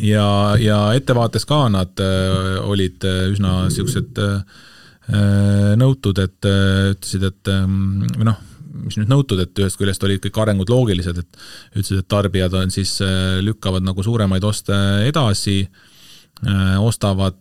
[0.00, 4.62] Ja, ja ettevaates ka nad äh, olid äh, üsna niisugused äh,
[5.76, 8.38] nõutud, et ütlesid, et või noh,
[8.72, 11.42] mis nüüd nõutud, et ühest küljest olid kõik arengud loogilised, et
[11.74, 12.96] ütlesid, et tarbijad on siis,
[13.44, 14.76] lükkavad nagu suuremaid oste
[15.08, 15.66] edasi,
[16.82, 17.38] ostavad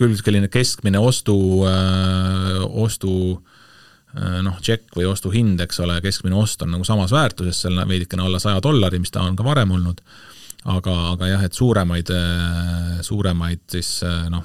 [0.00, 1.36] küll selline keskmine ostu,
[2.84, 3.12] ostu
[4.16, 8.40] noh, tšekk või ostuhind, eks ole, keskmine ost on nagu samas väärtuses, seal veidikene alla
[8.42, 10.02] saja dollari, mis ta on ka varem olnud
[10.64, 14.44] aga, aga jah, et suuremaid, äh, suuremaid siis äh, noh,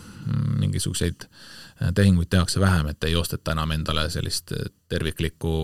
[0.62, 4.54] mingisuguseid äh, tehinguid tehakse vähem, et ei osteta enam endale sellist
[4.89, 5.56] terviklikku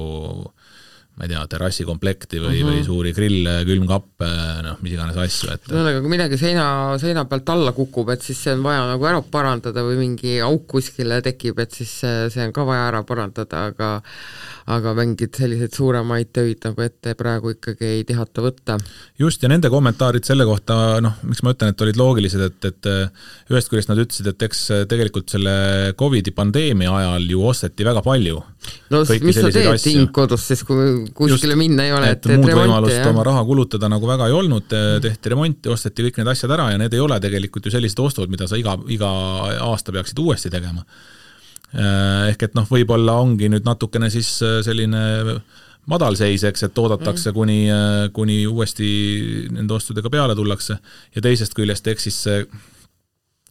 [1.18, 2.78] ma ei tea, terrassikomplekti või mm, -hmm.
[2.78, 4.30] või suuri grille, külmkappe,
[4.66, 6.66] noh, mis iganes asju, et ühesõnaga, kui midagi seina,
[7.02, 10.66] seina pealt alla kukub, et siis see on vaja nagu ära parandada või mingi auk
[10.72, 13.92] kuskile tekib, et siis see, on ka vaja ära parandada, aga
[14.72, 18.78] aga mingeid selliseid suuremaid töid nagu ette praegu ikkagi ei tihata võtta.
[19.20, 23.52] just, ja nende kommentaarid selle kohta, noh, miks ma ütlen, et olid loogilised, et, et
[23.52, 25.54] ühest küljest nad ütlesid, et eks tegelikult selle
[26.00, 28.42] Covidi pandeemia ajal ju osteti väga palju.
[28.94, 32.46] no mis sa teed hing kodus siis, kui kuskile just, minna ei ole, et teed
[32.46, 33.10] remonti, jah?
[33.12, 36.82] oma raha kulutada nagu väga ei olnud, tehti remonti, osteti kõik need asjad ära ja
[36.82, 39.10] need ei ole tegelikult ju sellised ostud, mida sa iga, iga
[39.72, 40.86] aasta peaksid uuesti tegema
[41.72, 45.38] Äh, ehk et noh, võib-olla ongi nüüd natukene siis äh, selline
[45.92, 47.36] madalseis, eks, et oodatakse mm.
[47.38, 48.90] kuni, äh, kuni uuesti
[49.56, 50.76] nende ostudega peale tullakse
[51.16, 52.42] ja teisest küljest, eks siis see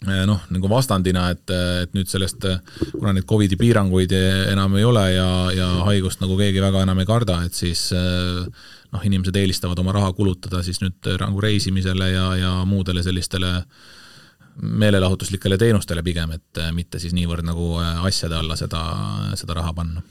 [0.08, 1.50] noh, nagu vastandina, et,
[1.84, 2.46] et nüüd sellest,
[2.94, 4.14] kuna neid Covidi piiranguid
[4.48, 9.02] enam ei ole ja, ja haigust nagu keegi väga enam ei karda, et siis noh,
[9.04, 13.58] inimesed eelistavad oma raha kulutada siis nüüd nagu reisimisele ja, ja muudele sellistele
[14.60, 18.80] meelelahutuslikele teenustele pigem, et mitte siis niivõrd nagu asjade alla seda,
[19.38, 20.02] seda raha panna.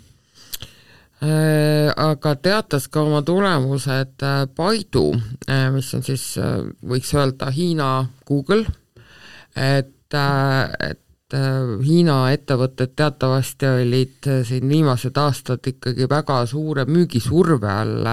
[1.19, 4.23] Aga teatas ka oma tulemused
[4.56, 5.04] Baidu,
[5.75, 6.23] mis on siis,
[6.80, 7.89] võiks öelda Hiina
[8.30, 8.63] Google,
[9.60, 10.17] et,
[10.89, 11.06] et
[11.86, 18.08] Hiina ettevõtted teatavasti olid siin viimased aastad ikkagi väga suure müügisurve all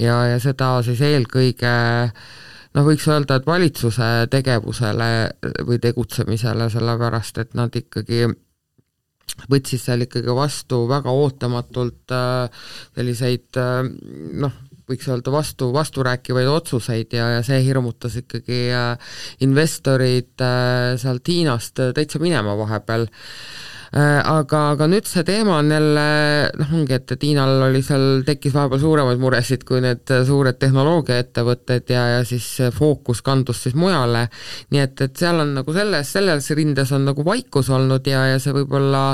[0.00, 1.74] ja, ja seda siis eelkõige
[2.74, 5.10] noh, võiks öelda, et valitsuse tegevusele
[5.68, 8.24] või tegutsemisele, sellepärast et nad ikkagi
[9.50, 13.82] võtsid seal ikkagi vastu väga ootamatult äh, selliseid äh,
[14.44, 19.14] noh, võiks öelda vastu, vasturääkivaid otsuseid ja, ja see hirmutas ikkagi äh,
[19.46, 20.46] investorid
[21.00, 23.08] sealt Hiinast täitsa minema vahepeal.
[23.08, 26.04] Äh, aga, aga nüüd see teema on jälle
[26.58, 32.02] noh, ongi, et, Hiinal oli seal, tekkis vahepeal suuremaid muresid kui need suured tehnoloogiaettevõtted ja,
[32.16, 34.26] ja siis fookus kandus siis mujale,
[34.74, 38.40] nii et, et seal on nagu selles, selles rindes on nagu vaikus olnud ja, ja
[38.42, 39.04] see võib-olla,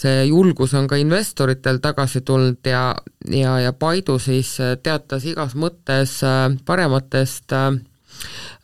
[0.00, 2.86] see julgus on ka investoritel tagasi tulnud ja,
[3.30, 6.22] ja, ja Paidu siis teatas igas mõttes
[6.64, 7.76] parematest äh,
[8.16, 8.55] Äh,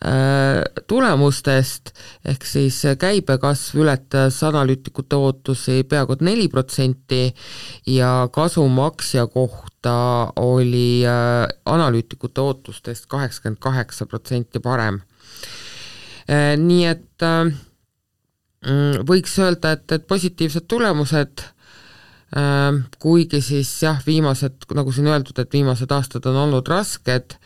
[0.90, 1.92] tulemustest,
[2.26, 7.28] ehk siis käibekasv ületas analüütikute ootusi peaaegu et neli protsenti
[7.86, 9.94] ja kasum aktsia kohta
[10.42, 15.00] oli äh, analüütikute ootustest kaheksakümmend kaheksa protsenti parem.
[16.26, 21.46] Äh, nii et mm, võiks öelda, et, et positiivsed tulemused
[23.02, 27.36] kuigi siis jah, viimased, nagu siin öeldud, et viimased aastad on olnud rasked,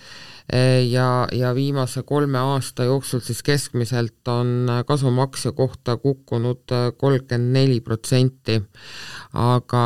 [0.90, 7.80] ja, ja viimase kolme aasta jooksul siis keskmiselt on kasum aktsia kohta kukkunud kolmkümmend neli
[7.80, 8.60] protsenti,
[9.34, 9.82] aga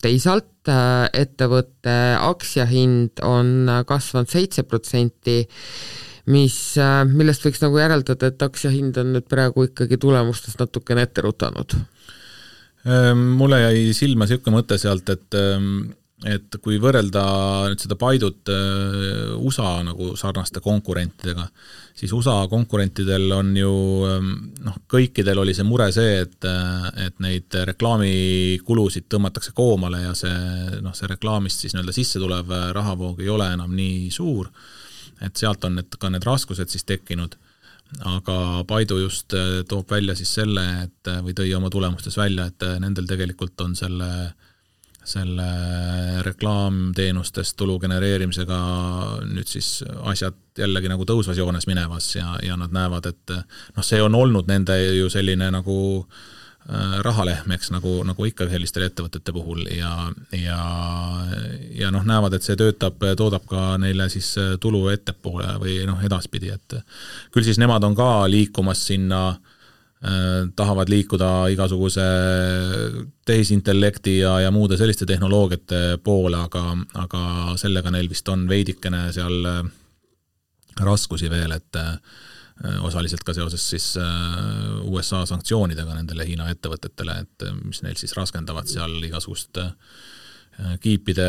[0.00, 5.42] teisalt äh, ettevõtte aktsiahind on kasvanud seitse protsenti,
[6.32, 11.26] mis, äh, millest võiks nagu järeldada, et aktsiahind on nüüd praegu ikkagi tulemustest natukene ette
[11.26, 11.76] rutanud.
[12.80, 15.36] Mulle jäi silma niisugune mõte sealt, et
[16.28, 17.22] et kui võrrelda
[17.70, 21.46] nüüd seda Paidut äh, USA nagu sarnaste konkurentidega,
[21.96, 23.72] siis USA konkurentidel on ju
[24.08, 24.32] ähm,
[24.66, 30.80] noh, kõikidel oli see mure see, et, äh, et neid reklaamikulusid tõmmatakse koomale ja see
[30.84, 34.50] noh, see reklaamist siis nii-öelda sisse tulev äh, rahavoog ei ole enam nii suur,
[35.24, 37.38] et sealt on need, ka need raskused siis tekkinud.
[38.06, 39.34] Aga Paidu just
[39.66, 44.06] toob välja siis selle, et või tõi oma tulemustes välja, et nendel tegelikult on selle
[44.28, 44.49] äh,
[45.10, 45.46] selle
[46.26, 48.58] reklaamteenustest tulu genereerimisega
[49.26, 53.34] nüüd siis asjad jällegi nagu tõusvas joones minemas ja, ja nad näevad, et
[53.76, 58.82] noh, see on olnud nende ju selline nagu äh, rahalehm, eks, nagu, nagu ikka selliste
[58.86, 59.92] ettevõtete puhul ja,
[60.36, 60.62] ja,
[61.76, 66.52] ja noh, näevad, et see töötab, toodab ka neile siis tulu ettepoole või noh, edaspidi,
[66.54, 66.80] et
[67.34, 69.49] küll siis nemad on ka liikumas sinna äh, Äh,
[70.56, 72.04] tahavad liikuda igasuguse
[73.28, 76.62] tehisintellekti ja, ja muude selliste tehnoloogiate poole, aga,
[77.02, 77.24] aga
[77.60, 79.60] sellega neil vist on veidikene seal äh,
[80.80, 81.92] raskusi veel, et äh,
[82.80, 83.90] osaliselt ka seoses siis
[84.84, 89.56] USA sanktsioonidega nendele Hiina ettevõtetele, et mis neil siis raskendavad seal igasugust
[90.84, 91.28] kiipide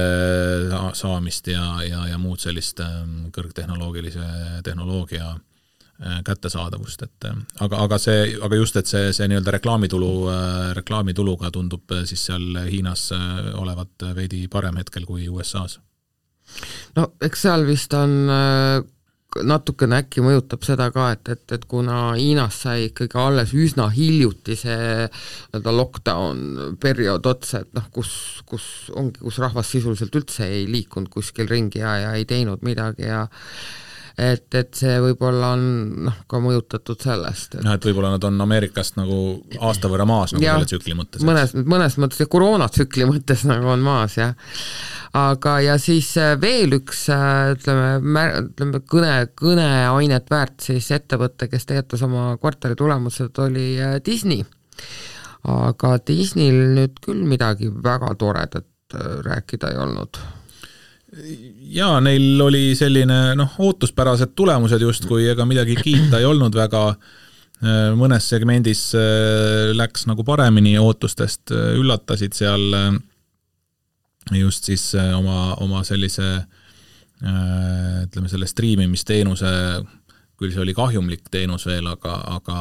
[1.00, 2.84] saamist ja, ja, ja muud sellist
[3.32, 4.28] kõrgtehnoloogilise
[4.68, 5.51] tehnoloogia Äh,
[6.26, 11.52] kättesaadavust, et äh, aga, aga see, aga just, et see, see nii-öelda reklaamitulu, äh, reklaamituluga
[11.54, 13.10] tundub siis seal Hiinas
[13.60, 15.80] olevat veidi parem hetkel kui USA-s.
[16.98, 18.18] no eks seal vist on
[19.48, 24.58] natukene äkki mõjutab seda ka, et, et, et kuna Hiinas sai ikkagi alles üsna hiljuti
[24.60, 26.42] see nii-öelda lockdown
[26.82, 28.12] periood otsa, et noh, kus,
[28.50, 28.66] kus
[28.98, 33.24] ongi, kus rahvas sisuliselt üldse ei liikunud kuskil ringi ja, ja ei teinud midagi ja
[34.18, 35.64] et, et see võib-olla on
[36.08, 37.64] noh, ka mõjutatud sellest et....
[37.66, 39.18] noh, et võib-olla nad on Ameerikast nagu
[39.60, 41.26] aasta võrra maas nagu ja, selle tsükli mõttes.
[41.28, 44.34] mõnes, mõnes mõttes ja koroonatsükli mõttes nagu on maas, jah.
[45.18, 51.70] aga, ja siis äh, veel üks äh, ütleme, ütleme kõne, kõneainet väärt siis ettevõte, kes
[51.70, 54.44] teatas oma kvartali tulemused, oli äh, Disney.
[55.48, 58.68] aga Disneyl nüüd küll midagi väga toredat
[59.26, 60.20] rääkida ei olnud
[61.76, 66.86] jaa, neil oli selline noh, ootuspärased tulemused justkui, ega midagi kiita ei olnud väga,
[68.00, 72.90] mõnes segmendis äh, läks nagu paremini ootustest, äh, üllatasid seal äh,
[74.40, 76.40] just siis oma, oma sellise
[77.22, 79.50] ütleme, selle striimimisteenuse,
[80.42, 82.56] küll see oli kahjumlik teenus veel, aga, aga,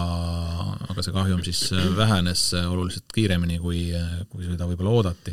[0.92, 1.62] aga see kahjum siis
[1.96, 3.86] vähenes oluliselt kiiremini, kui,
[4.28, 5.32] kui seda võib-olla oodati.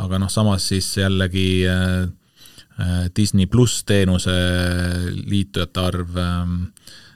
[0.00, 2.06] aga noh, samas siis jällegi äh,
[3.16, 4.32] Disney pluss teenuse
[5.16, 6.56] liitujate arv ähm,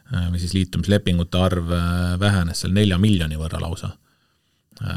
[0.09, 3.93] äh, või siis liitumislepingute arv äh, vähenes seal nelja miljoni võrra lausa,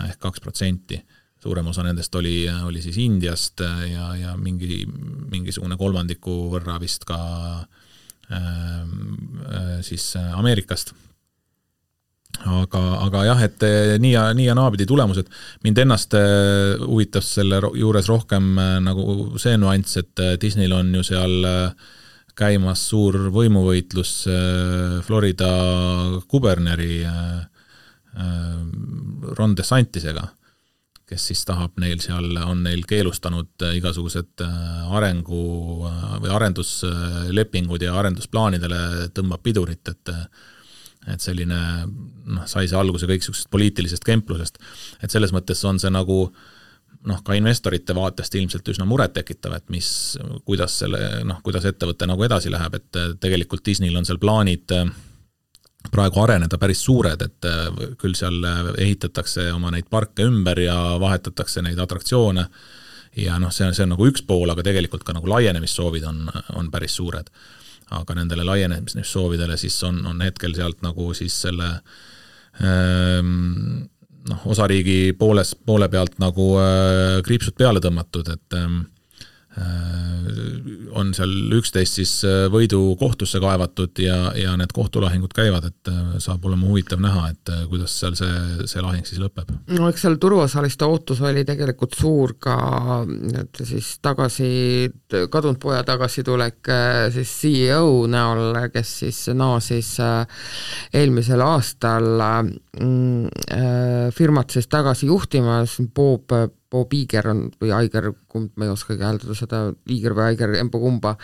[0.08, 1.02] ehk kaks protsenti.
[1.44, 4.86] suurem osa nendest oli, oli siis Indiast ja, ja mingi,
[5.32, 7.18] mingisugune kolmandiku võrra vist ka
[9.84, 10.94] siis Ameerikast
[12.42, 15.30] aga, aga jah, et eh, nii ja, nii ja naapidi tulemused.
[15.64, 21.04] mind ennast eh, huvitas selle juures rohkem eh, nagu see nüanss, et Disneyl on ju
[21.14, 21.50] seal
[22.34, 24.14] käimas suur võimuvõitlus
[25.06, 25.50] Florida
[26.28, 27.04] kuberneri
[29.38, 30.24] Ron DeSantisega,
[31.06, 35.44] kes siis tahab neil seal, on neil keelustanud igasugused arengu
[35.86, 40.14] või arenduslepingud ja arendusplaanidele tõmbab pidurit, et
[41.12, 44.60] et selline noh, sai see alguse kõiksugusest poliitilisest kemplusest.
[45.04, 46.28] et selles mõttes on see nagu
[47.10, 49.88] noh, ka investorite vaatest ilmselt üsna murettekitav, et mis,
[50.48, 54.72] kuidas selle noh, kuidas ettevõte nagu edasi läheb, et tegelikult Disneyl on seal plaanid
[55.92, 57.50] praegu areneda päris suured, et
[58.00, 58.40] küll seal
[58.80, 62.46] ehitatakse oma neid parke ümber ja vahetatakse neid atraktsioone.
[63.20, 66.24] Ja noh, see on, see on nagu üks pool, aga tegelikult ka nagu laienemissoovid on,
[66.58, 67.28] on päris suured
[67.92, 71.70] aga nendele laienemissoovidele siis on, on hetkel sealt nagu siis selle
[72.64, 73.84] ähm,
[74.30, 78.93] noh, osariigi pooles, poole pealt nagu äh, kriipsud peale tõmmatud, et ähm, Äh,
[80.98, 86.16] on seal üksteist siis äh, võidu kohtusse kaevatud ja, ja need kohtulahingud käivad, et äh,
[86.24, 89.52] saab olema huvitav näha, et kuidas seal see, see lahing siis lõpeb.
[89.74, 92.58] no eks seal turuosaliste ootus oli tegelikult suur ka
[93.42, 94.50] et siis tagasi,
[95.32, 96.72] kadunud poja tagasitulek
[97.14, 99.96] siis CEO näol, kes siis naasis
[100.94, 102.10] eelmisel aastal
[102.80, 106.32] mm, firmat siis tagasi juhtima, Bob
[106.74, 109.64] Bob Iger on, või Aiger, kumb, ma ei oskagi hääldada seda,
[109.94, 111.16] Iger või Aiger, emba-kumba.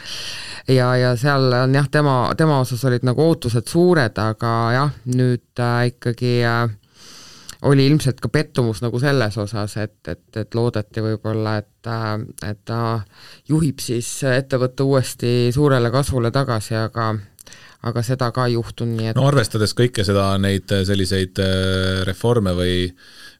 [0.69, 5.63] ja, ja seal on jah, tema, tema osas olid nagu ootused suured, aga jah, nüüd
[5.65, 6.67] äh, ikkagi äh,
[7.67, 11.89] oli ilmselt ka pettumus nagu selles osas, et, et, et loodeti võib-olla, et,
[12.47, 13.01] et ta
[13.49, 17.11] juhib siis ettevõtte uuesti suurele kasvule tagasi, aga
[17.89, 22.51] aga seda ka ei juhtunud, nii et no arvestades kõike seda, neid selliseid äh, reforme
[22.57, 22.73] või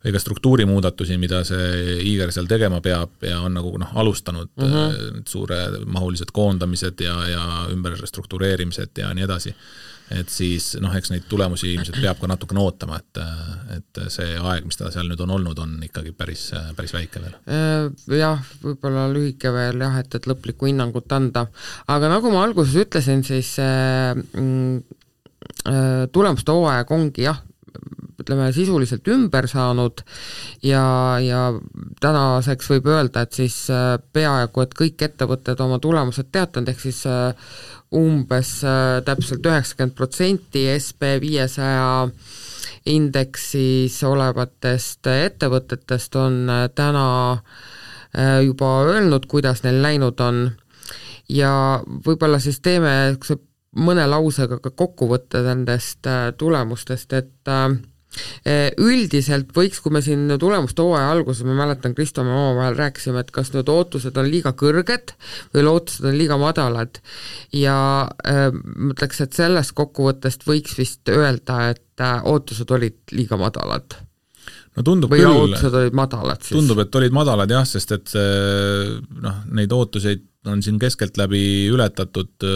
[0.04, 4.74] või ka struktuurimuudatusi, mida see Iiger seal tegema peab ja on nagu noh, alustanud mm
[4.74, 5.22] -hmm.
[5.28, 9.56] suuremahulised koondamised ja, ja ümberstruktureerimised ja nii edasi
[10.14, 13.20] et siis noh, eks neid tulemusi ilmselt peab ka natukene ootama, et,
[13.76, 17.36] et see aeg, mis ta seal nüüd on olnud, on ikkagi päris, päris väike veel.
[17.46, 21.46] Äh, jah, võib-olla lühike veel jah, et, et lõplikku hinnangut anda,
[21.88, 24.18] aga nagu ma alguses ütlesin, siis äh,
[25.70, 27.44] äh, tulemuste hooaeg ongi jah,
[28.20, 30.04] ütleme sisuliselt ümber saanud
[30.64, 30.84] ja,
[31.24, 31.42] ja
[32.04, 37.06] tänaseks võib öelda, et siis äh, peaaegu et kõik ettevõtted oma tulemused teatanud, ehk siis
[37.96, 42.10] umbes äh, täpselt üheksakümmend protsenti SB viiesaja
[42.90, 50.50] indeksis olevatest ettevõtetest on äh, täna äh, juba öelnud, kuidas neil läinud on.
[51.30, 51.52] Ja
[51.86, 53.38] võib-olla siis teeme niisuguse
[53.76, 56.08] mõne lausega ka kokkuvõtte nendest
[56.38, 57.54] tulemustest, et
[58.42, 63.22] Eh, üldiselt võiks, kui me siin tulemuste hooaja alguses, ma mäletan, Kristo, me omavahel rääkisime,
[63.22, 65.14] et kas need ootused on liiga kõrged
[65.54, 66.98] või lootused on liiga madalad.
[67.54, 67.78] Ja
[68.26, 74.00] äh, ma ütleks, et sellest kokkuvõttest võiks vist öelda, et äh, ootused olid liiga madalad.
[74.78, 76.56] No tundub või küll, ootused olid madalad siis?
[76.58, 82.48] tundub, et olid madalad jah, sest et noh, neid ootuseid on siin keskeltläbi ületatud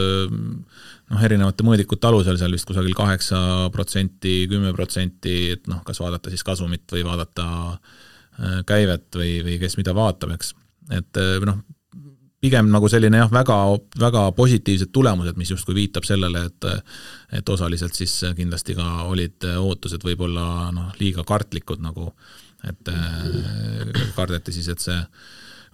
[1.14, 6.34] noh, erinevate mõõdikute alusel seal vist kusagil kaheksa protsenti, kümme protsenti, et noh, kas vaadata
[6.34, 10.53] siis kasumit või vaadata äh, käivet või, või kes mida vaatab, eks.
[10.91, 11.61] et äh, noh,
[12.43, 13.57] pigem nagu selline jah, väga,
[14.01, 16.68] väga positiivsed tulemused, mis justkui viitab sellele, et
[17.39, 22.11] et osaliselt siis kindlasti ka olid ootused võib-olla noh, liiga kartlikud nagu,
[22.68, 24.99] et äh, kardeti siis, et see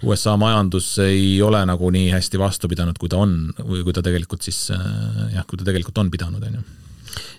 [0.04, 4.04] USA majandus ei ole nagu nii hästi vastu pidanud, kui ta on, või kui ta
[4.06, 6.68] tegelikult siis jah, kui ta tegelikult on pidanud, on ju.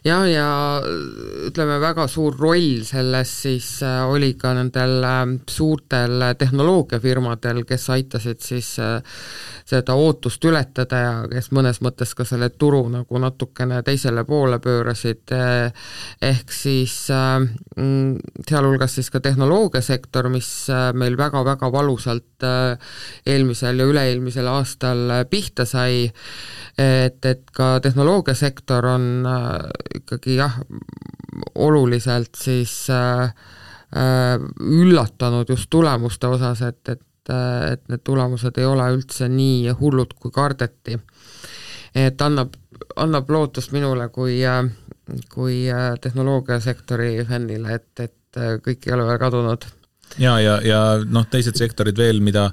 [0.05, 0.47] Jah, ja
[1.51, 8.41] ütleme, väga suur roll selles siis äh, oli ka nendel äh, suurtel tehnoloogiafirmadel, kes aitasid
[8.41, 9.03] siis äh,
[9.69, 15.31] seda ootust ületada ja kes mõnes mõttes ka selle turu nagu natukene teisele poole pöörasid,
[16.27, 20.51] ehk siis mm, sealhulgas siis ka tehnoloogiasektor, mis
[20.99, 22.30] meil väga-väga valusalt
[23.27, 26.07] eelmisel ja üle-eelmisel aastal pihta sai,
[26.79, 29.07] et, et ka tehnoloogiasektor on
[30.01, 30.59] ikkagi jah,
[31.55, 33.23] oluliselt siis äh,
[33.97, 40.17] äh, üllatanud just tulemuste osas, et, et et need tulemused ei ole üldse nii hullud,
[40.19, 40.97] kui kardeti.
[41.95, 42.57] et annab,
[42.97, 44.65] annab lootust minule kui, äh,
[45.31, 49.69] kui äh, tehnoloogiasektori fännile, et, et kõik ei ole veel kadunud
[50.19, 52.51] ja, ja, ja noh, teised sektorid veel, mida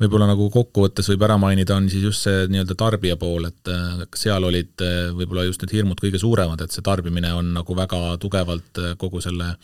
[0.00, 4.06] võib-olla nagu kokkuvõttes võib ära mainida, on siis just see nii-öelda tarbija pool, et äh,
[4.18, 8.16] seal olid äh, võib-olla just need hirmud kõige suuremad, et see tarbimine on nagu väga
[8.22, 9.54] tugevalt äh, kogu selle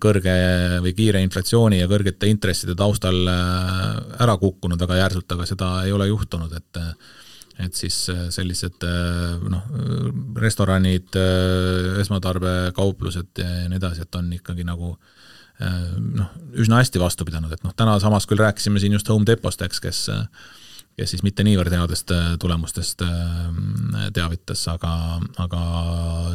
[0.00, 0.32] kõrge
[0.80, 6.06] või kiire inflatsiooni ja kõrgete intresside taustal ära kukkunud väga järsult, aga seda ei ole
[6.08, 6.80] juhtunud, et
[7.60, 7.98] et siis
[8.32, 8.86] sellised
[9.52, 9.66] noh,
[10.40, 11.18] restoranid,
[12.00, 15.17] esmatarbekauplused ja nii edasi, et on ikkagi nagu äh,
[15.58, 19.62] noh, üsna hästi vastu pidanud, et noh, täna samas küll rääkisime siin just Home Depost,
[19.66, 20.06] eks, kes
[20.98, 24.92] kes siis mitte niivõrd headest äh, tulemustest äh, teavitas, aga,
[25.38, 25.62] aga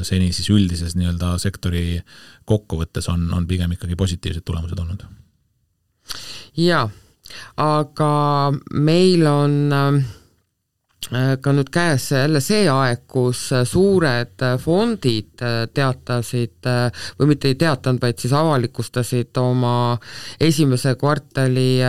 [0.07, 1.99] seni siis üldises nii-öelda sektori
[2.47, 5.03] kokkuvõttes on, on pigem ikkagi positiivsed tulemused olnud.
[6.63, 6.88] jaa,
[7.59, 8.11] aga
[8.71, 10.22] meil on äh Äh,
[11.11, 15.43] ka nüüd käes jälle see aeg, kus äh, suured äh, fondid
[15.73, 16.69] teatasid
[17.19, 19.97] või mitte ei teatanud, vaid siis avalikustasid oma
[20.39, 21.81] esimese kvartali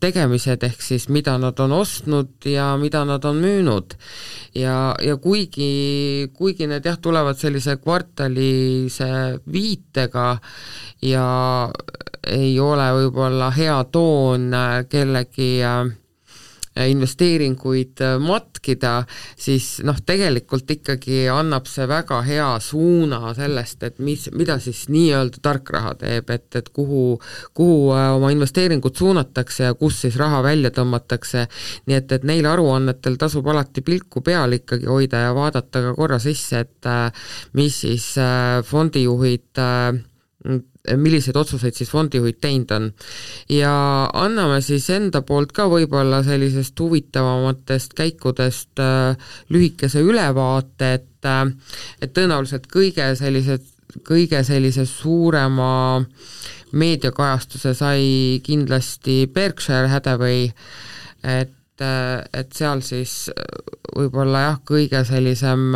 [0.00, 3.96] tegemised, ehk siis mida nad on ostnud ja mida nad on müünud.
[4.54, 9.10] ja, ja kuigi, kuigi need jah, tulevad sellise kvartalise
[9.52, 10.38] viitega
[11.02, 11.28] ja
[12.28, 14.52] ei ole võib-olla hea toon
[14.90, 15.86] kellegi äh,
[16.86, 19.02] investeeringuid äh, matkida,
[19.38, 25.42] siis noh, tegelikult ikkagi annab see väga hea suuna sellest, et mis, mida siis nii-öelda
[25.42, 27.18] tarkraha teeb, et, et kuhu,
[27.58, 31.46] kuhu äh, oma investeeringud suunatakse ja kus siis raha välja tõmmatakse,
[31.88, 36.20] nii et, et neil aruannetel tasub alati pilku peal ikkagi hoida ja vaadata ka korra
[36.22, 37.08] sisse, et äh,
[37.58, 38.12] mis siis
[38.68, 39.58] fondijuhid
[40.96, 42.90] milliseid otsuseid siis fondijuhid teinud on.
[43.52, 43.72] ja
[44.12, 49.16] anname siis enda poolt ka võib-olla sellisest huvitavamatest käikudest äh,
[49.50, 51.44] lühikese ülevaate, et äh,
[52.02, 53.66] et tõenäoliselt kõige sellised
[54.04, 56.02] kõige sellise suurema
[56.72, 60.50] meediakajastuse sai kindlasti Berkshire Hathaway,
[61.24, 63.30] et, et seal siis
[63.96, 65.70] võib-olla jah, kõige sellisem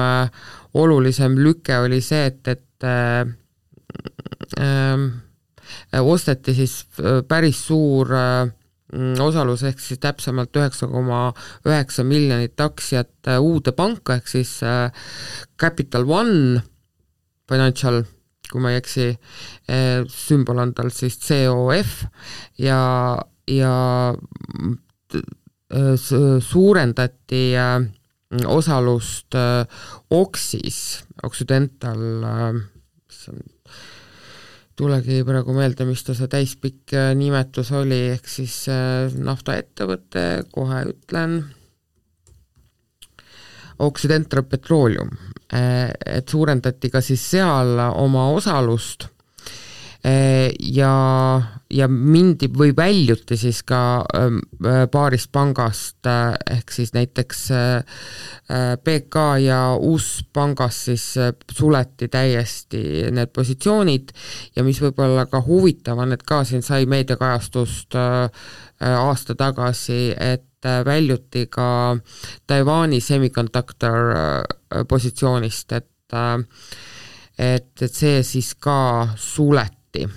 [0.78, 3.32] olulisem lüke oli see, et, et äh, äh,
[6.02, 6.74] osteti siis
[7.28, 8.50] päris suur äh,
[9.22, 11.30] osalus, ehk siis täpsemalt üheksa koma
[11.66, 14.58] üheksa miljonit aktsiat uude panka, ehk siis
[15.60, 16.60] Capital One
[17.48, 18.02] Financial,
[18.50, 19.08] kui ma ei eksi,
[20.12, 22.02] sümbol on tal siis COF
[22.60, 23.16] ja,
[23.48, 23.74] ja
[26.40, 27.42] suurendati
[28.46, 29.40] osalust
[30.12, 30.82] Oxis,
[31.24, 32.04] Occidental,
[32.60, 33.42] mis on
[34.76, 38.64] tulegi praegu meelde, mis ta see täispikk nimetus oli, ehk siis
[39.18, 41.42] naftaettevõte, kohe ütlen,
[43.82, 45.10] Occidental Petroleum,
[45.52, 49.08] et suurendati ka siis seal oma osalust
[50.02, 50.92] ja,
[51.70, 54.02] ja mindi või väljuti siis ka
[54.90, 56.06] paarist pangast,
[56.50, 57.42] ehk siis näiteks
[58.82, 61.04] BK ja Uus-pangas siis
[61.54, 64.10] suleti täiesti need positsioonid
[64.56, 70.66] ja mis võib olla ka huvitav on, et ka siin sai meediakajastust aasta tagasi, et
[70.84, 71.96] väljuti ka
[72.46, 74.16] Taiwan'i semiconductor
[74.88, 75.88] positsioonist, et
[77.38, 80.08] et, et see siis ka suleti lahti.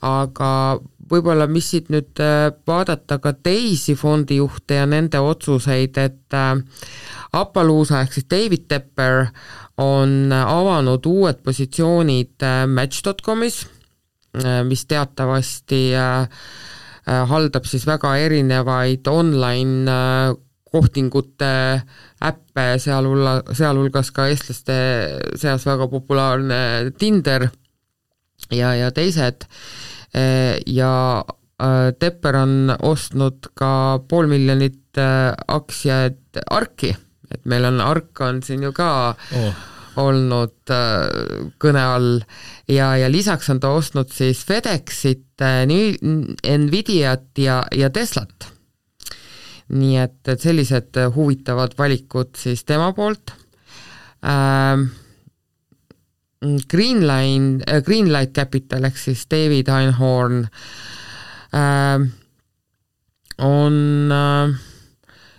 [0.00, 0.78] aga
[1.10, 6.54] võib-olla, mis siit nüüd äh, vaadata ka teisi fondijuhte ja nende otsuseid, et äh,
[7.32, 9.26] Appaloosa ehk siis David Tepper
[9.78, 13.66] on avanud uued positsioonid äh, Match.comis,
[14.68, 15.78] mis teatavasti
[17.08, 19.96] haldab siis väga erinevaid online
[20.68, 21.48] kohtingute
[22.22, 24.76] äppe, sealhulla, sealhulgas ka eestlaste
[25.40, 27.48] seas väga populaarne Tinder
[28.54, 29.46] ja, ja teised
[30.14, 30.92] eh, ja
[31.24, 33.70] eh, Tepper on ostnud ka
[34.08, 36.92] pool miljonit eh, aktsiaid Arki,
[37.32, 39.64] et meil on Ark on siin ju ka oh.
[39.98, 40.72] olnud
[41.60, 42.12] kõne all
[42.70, 48.52] ja, ja lisaks on ta ostnud siis FedExit, Nvidiat ja, ja Teslat.
[49.68, 53.34] nii et, et sellised huvitavad valikud siis tema poolt
[54.24, 54.88] ähm,
[56.40, 60.46] Greenline äh,, Greenlight Capital ehk siis David Einhorn
[61.50, 61.98] äh,
[63.38, 64.54] on äh,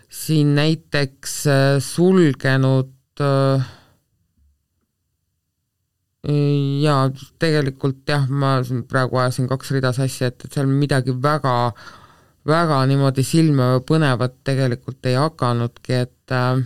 [0.10, 2.92] siin näiteks äh, sulgenud
[3.24, 3.68] äh,
[6.84, 7.06] jaa,
[7.40, 8.58] tegelikult jah, ma
[8.90, 11.54] praegu ajasin kaks rida sassi, et, et seal midagi väga,
[12.48, 16.66] väga niimoodi silma põnevat tegelikult ei hakanudki, et äh,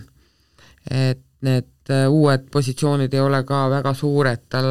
[0.90, 4.68] et need Äh, uued positsioonid ei ole ka väga suured, tal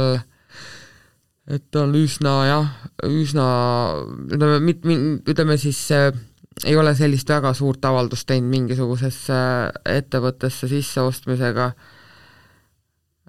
[1.47, 2.69] et ta on üsna jah,
[3.03, 3.47] üsna
[4.31, 4.85] ütleme, mit-,
[5.29, 6.11] ütleme siis äh,
[6.63, 9.39] ei ole sellist väga suurt avaldust teinud mingisugusesse
[9.89, 11.71] ettevõttesse sisseostmisega,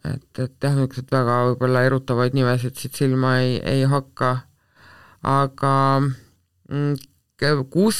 [0.05, 4.35] et, et jah, niisugused väga võib-olla erutavaid nimesid siit silma ei, ei hakka,
[5.27, 5.75] aga
[6.05, 6.95] mm,
[7.71, 7.99] kus,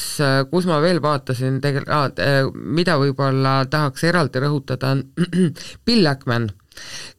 [0.51, 5.03] kus ma veel vaatasin tegelikult ah,, mida võib-olla tahaks eraldi rõhutada, on
[5.85, 6.49] Bill Ackman,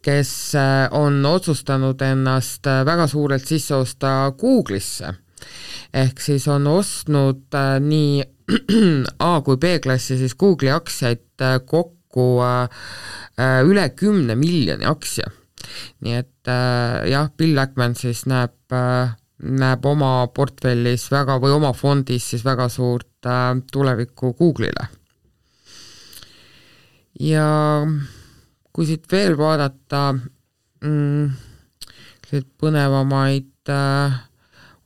[0.05, 5.15] kes äh, on otsustanud ennast äh, väga suurelt sisse osta Google'isse.
[5.93, 8.25] ehk siis on ostnud äh, nii
[9.31, 12.27] A kui B-klassi siis Google'i aktsiaid kokku
[13.67, 15.27] üle kümne miljoni aktsia.
[16.01, 16.51] nii et
[17.11, 18.55] jah, Bill Ackman siis näeb
[19.43, 24.89] näeb oma portfellis väga või oma fondis siis väga suurt äh, tulevikku Google'ile.
[27.21, 27.49] ja
[28.73, 30.13] kui siit veel vaadata
[30.85, 31.31] mm,
[32.61, 34.19] põnevamaid äh,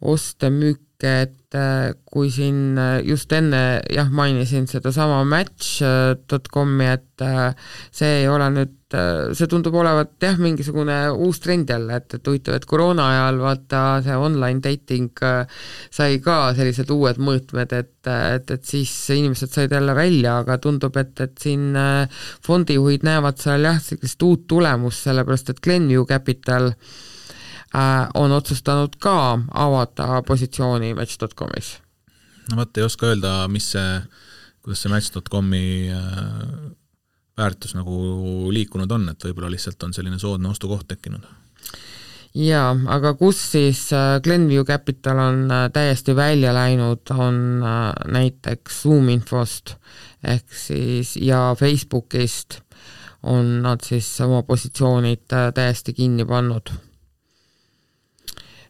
[0.00, 7.54] oste-müüke, et äh, kui siin äh, just enne jah, mainisin sedasama Match.com'i, et äh,
[7.94, 12.26] see ei ole nüüd Äh, see tundub olevat jah, mingisugune uus trend jälle, et, et
[12.26, 15.60] huvitav, et koroona ajal vaata see online dating äh,
[15.94, 20.98] sai ka sellised uued mõõtmed, et, et, et siis inimesed said jälle välja, aga tundub,
[20.98, 26.72] et, et siin äh, fondijuhid näevad seal jah, sellist uut tulemust, sellepärast et Glenview Capital
[28.14, 31.78] on otsustanud ka avada positsiooni Match.comis.
[32.50, 34.00] no vot, ei oska öelda, mis see,
[34.62, 35.62] kuidas see Match.comi
[37.40, 41.26] väärtus nagu liikunud on, et võib-olla lihtsalt on selline soodne ostukoht tekkinud?
[42.34, 48.82] jaa, aga kus siis äh, Glenview Capital on äh, täiesti välja läinud, on äh, näiteks
[48.82, 49.74] Zoominfost
[50.24, 52.60] ehk siis ja Facebookist
[53.22, 56.70] on nad siis oma positsioonid täiesti kinni pannud.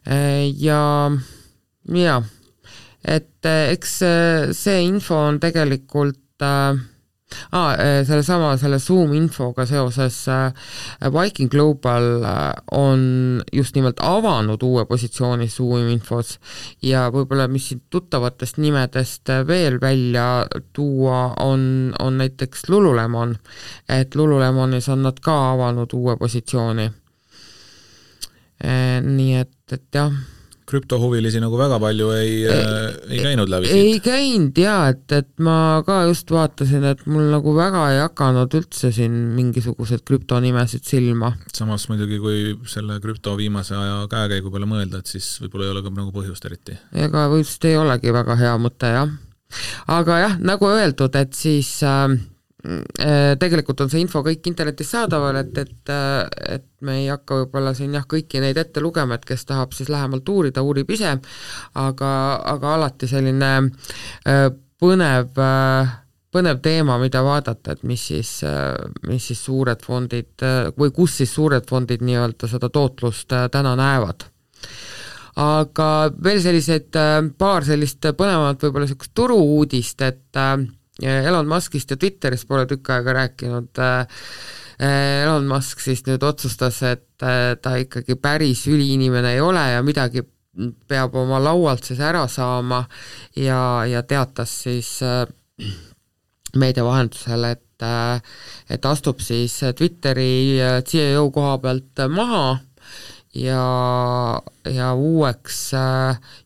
[0.05, 0.83] Ja,
[1.93, 2.15] ja
[3.01, 3.97] et eks
[4.57, 6.77] see info on tegelikult äh,
[7.51, 7.75] ah,
[8.05, 10.51] sellesama, selle Zoom infoga seoses äh,
[11.13, 16.37] Viking Global äh, on just nimelt avanud uue positsiooni Zoom infos
[16.85, 23.35] ja võib-olla, mis siit tuttavatest nimedest veel välja tuua, on, on näiteks Lululemon.
[23.89, 26.91] et Lululemonis on nad ka avanud uue positsiooni.
[29.01, 30.13] nii et, et jah
[30.71, 33.79] krüptohuvilisi nagu väga palju ei, ei käinud läbi siit?
[33.81, 35.55] ei käinud jaa, et, et ma
[35.87, 41.33] ka just vaatasin, et mul nagu väga ei hakanud üldse siin mingisuguseid krüptonimesid silma.
[41.55, 45.85] samas muidugi, kui selle krüpto viimase aja käekäigu peale mõelda, et siis võib-olla ei ole
[45.85, 46.77] ka nagu põhjust eriti.
[47.07, 49.15] ega vist ei olegi väga hea mõte, jah.
[49.99, 52.30] aga jah, nagu öeldud, et siis äh, Äh,
[53.41, 57.73] tegelikult on see info kõik internetis saadaval, et, et, äh, et me ei hakka võib-olla
[57.77, 61.15] siin jah, kõiki neid ette lugema, et kes tahab siis lähemalt uurida, uurib ise,
[61.81, 62.11] aga,
[62.53, 63.51] aga alati selline
[64.29, 64.45] äh,
[64.81, 65.33] põnev,
[66.33, 68.31] põnev teema, mida vaadata, et mis siis,
[69.05, 70.41] mis siis suured fondid
[70.73, 74.25] või kus siis suured fondid nii-öelda seda tootlust täna näevad.
[75.41, 75.87] Aga
[76.23, 76.97] veel selliseid,
[77.37, 80.65] paar sellist põnevat võib-olla niisugust turu-uudist, et äh,
[81.01, 84.19] Elon Muskist ja Twitterist pole tükk aega rääkinud, äh,
[84.81, 89.81] äh, Elon Musk siis nüüd otsustas, et äh, ta ikkagi päris üliinimene ei ole ja
[89.85, 90.25] midagi
[90.87, 92.83] peab oma laualt siis ära saama
[93.39, 94.97] ja, ja teatas siis
[96.59, 97.67] meedia vahendusel, et
[98.69, 102.59] et astub siis Twitteri CEO koha pealt maha
[103.33, 103.63] ja,
[104.69, 105.63] ja uueks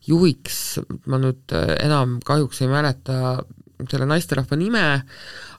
[0.06, 0.62] juhiks,
[1.10, 1.52] ma nüüd
[1.82, 3.18] enam kahjuks ei mäleta,
[3.84, 4.84] selle naisterahva nime,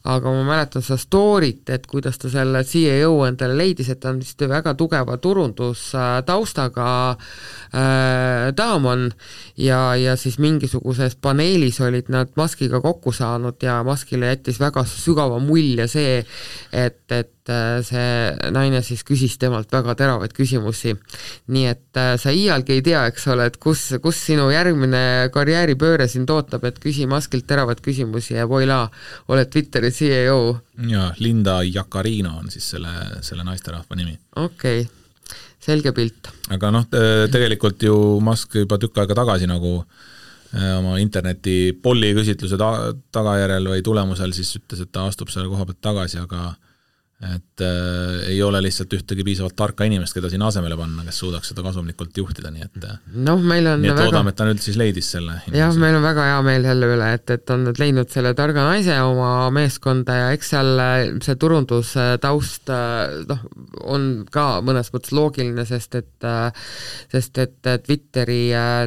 [0.08, 4.22] aga ma mäletan seda story't, et kuidas ta selle CEO endale leidis, et ta on
[4.24, 9.08] vist väga tugeva turundustaustaga äh, daam on
[9.60, 15.40] ja, ja siis mingisuguses paneelis olid nad Muskiga kokku saanud ja Muskile jättis väga sügava
[15.44, 16.22] mulje see,
[16.72, 20.96] et, et äh, see naine siis küsis temalt väga teravaid küsimusi.
[21.52, 26.08] nii et äh, sa iialgi ei tea, eks ole, et kus, kus sinu järgmine karjääripööre
[26.08, 28.88] sind ootab, et küsi Muskilt teravaid küsimusi ja voilaa,
[29.28, 30.60] oled Twitteri CEO.
[30.92, 32.94] jaa, Linda Jacarino on siis selle,
[33.26, 34.18] selle naisterahva nimi.
[34.36, 34.98] okei okay
[35.68, 36.30] selge pilt.
[36.54, 36.86] aga noh,
[37.34, 43.72] tegelikult ju Musk juba tükk aega tagasi nagu äh, oma interneti polli küsitluse ta-, tagajärjel
[43.74, 46.54] või tulemusel siis ütles, et ta astub selle koha pealt tagasi, aga
[47.18, 51.50] et äh, ei ole lihtsalt ühtegi piisavalt tarka inimest, keda sinna asemele panna, kes suudaks
[51.50, 54.06] seda kasumlikult juhtida, nii et äh, noh, meil on nii et väga...
[54.12, 57.10] loodame, et ta nüüd siis leidis selle jah, meil on väga hea meel selle üle,
[57.18, 60.96] et, et on nüüd leidnud selle targa naise oma meeskonda ja eks seal äh,
[61.26, 63.46] see turundustaust äh, noh,
[63.98, 66.32] on ka mõnes mõttes loogiline, sest et
[67.10, 68.42] sest et Twitteri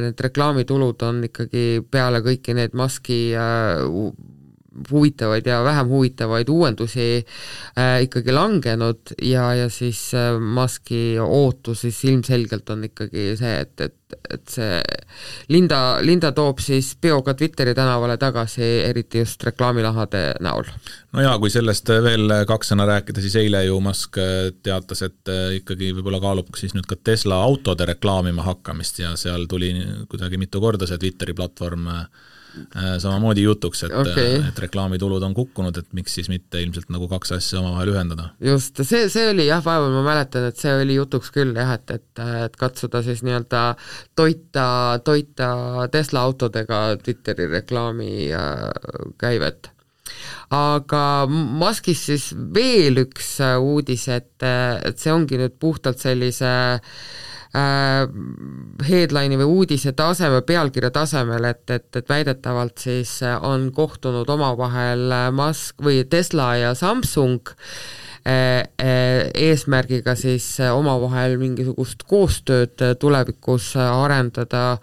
[0.05, 3.25] need reklaamitulud on ikkagi peale kõiki neid Musk'i
[4.91, 7.25] huvitavaid ja vähem huvitavaid uuendusi
[7.77, 13.81] äh, ikkagi langenud ja, ja siis äh, Musk'i ootus siis ilmselgelt on ikkagi see, et,
[13.81, 14.79] et, et see
[15.51, 20.71] Linda, Linda toob siis peoga Twitteri tänavale tagasi, eriti just reklaamilahade näol.
[21.11, 24.21] no jaa, kui sellest veel kaks sõna rääkida, siis eile ju Musk
[24.63, 29.49] teatas, et äh, ikkagi võib-olla kaalub siis nüüd ka Tesla autode reklaamima hakkamist ja seal
[29.51, 29.75] tuli
[30.07, 32.29] kuidagi mitu korda see Twitteri platvorm äh, Äh,
[32.99, 37.35] samamoodi jutuks, et okay., et reklaamitulud on kukkunud, et miks siis mitte ilmselt nagu kaks
[37.37, 38.29] asja omavahel ühendada.
[38.43, 41.95] just, see, see oli jah, vahepeal ma mäletan, et see oli jutuks küll jah, et,
[41.95, 43.63] et, et katsuda siis nii-öelda
[44.15, 44.65] toita,
[45.05, 45.51] toita
[45.91, 48.67] Tesla autodega Twitteri reklaami äh,
[49.21, 49.71] käivet
[50.51, 56.79] aga Muskis siis veel üks äh, uudis, et, et see ongi nüüd puhtalt sellise äh,
[56.79, 64.29] äh, headline'i või uudise taseme, pealkirja tasemel, et, et, et väidetavalt siis äh, on kohtunud
[64.29, 67.51] omavahel äh, Musk või Tesla ja Samsung
[68.23, 68.63] äh,
[69.35, 74.79] eesmärgiga siis omavahel mingisugust koostööd tulevikus arendada.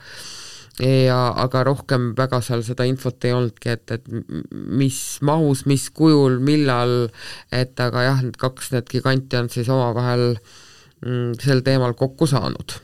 [0.79, 4.05] Ja aga rohkem väga seal seda infot ei olnudki, et, et
[4.53, 7.09] mis mahus, mis kujul, millal,
[7.51, 10.53] et aga jah, need kaks, need giganti on siis omavahel äh,
[11.43, 12.79] sel teemal kokku saanud.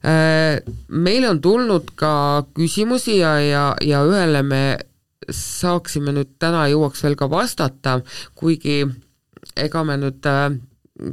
[0.00, 4.62] Äh, meile on tulnud ka küsimusi ja, ja, ja ühele me
[5.28, 7.98] saaksime nüüd täna jõuaks veel ka vastata,
[8.34, 8.80] kuigi
[9.60, 10.56] ega me nüüd äh,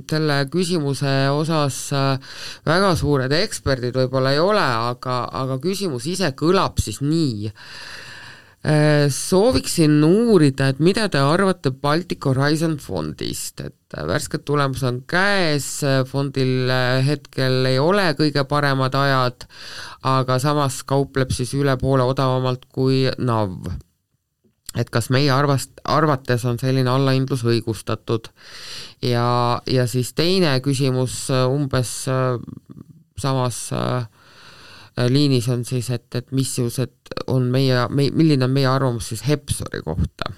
[0.07, 6.79] selle küsimuse osas äh, väga suured eksperdid võib-olla ei ole, aga, aga küsimus ise kõlab
[6.83, 7.51] siis nii
[9.13, 15.70] Sooviksin uurida, et mida te arvate Baltic Horizon fondist, et värsked tulemused on käes,
[16.09, 16.68] fondil
[17.07, 19.47] hetkel ei ole kõige paremad ajad,
[20.03, 23.78] aga samas kaupleb siis üle poole odavamalt kui NAV
[24.82, 28.30] et kas meie arvast, arvates on selline allahindlus õigustatud.
[29.01, 32.38] ja, ja siis teine küsimus äh, umbes äh,
[33.18, 34.05] samas äh,
[35.09, 39.81] liinis on siis, et, et missugused on meie, me, milline on meie arvamus siis Hepsori
[39.85, 40.31] kohta,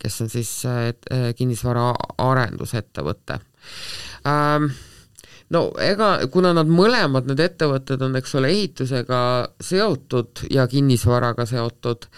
[0.00, 3.40] kes on siis et, kinnisvara arendusettevõte.
[4.28, 4.70] Ähm,
[5.54, 9.20] no ega, kuna nad mõlemad, need ettevõtted on, eks ole, ehitusega
[9.62, 12.08] seotud ja kinnisvaraga seotud,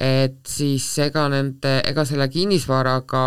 [0.00, 3.24] et siis ega nende, ega selle kinnisvaraga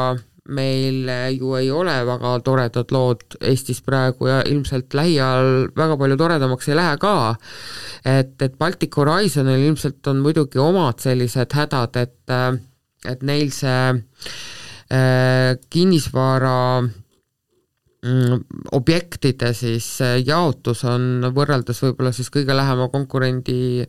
[0.48, 6.70] meil ju ei ole väga toredad lood Eestis praegu ja ilmselt lähiajal väga palju toredamaks
[6.70, 7.36] ei lähe ka.
[8.06, 12.38] et, et Baltic Horizonil ilmselt on muidugi omad sellised hädad, et,
[13.06, 13.82] et neil see
[14.92, 16.96] äh, kinnisvara äh,
[18.06, 18.44] Mm,
[18.78, 23.88] objektide siis äh, jaotus on võrreldes võib-olla siis kõige lähema konkurendi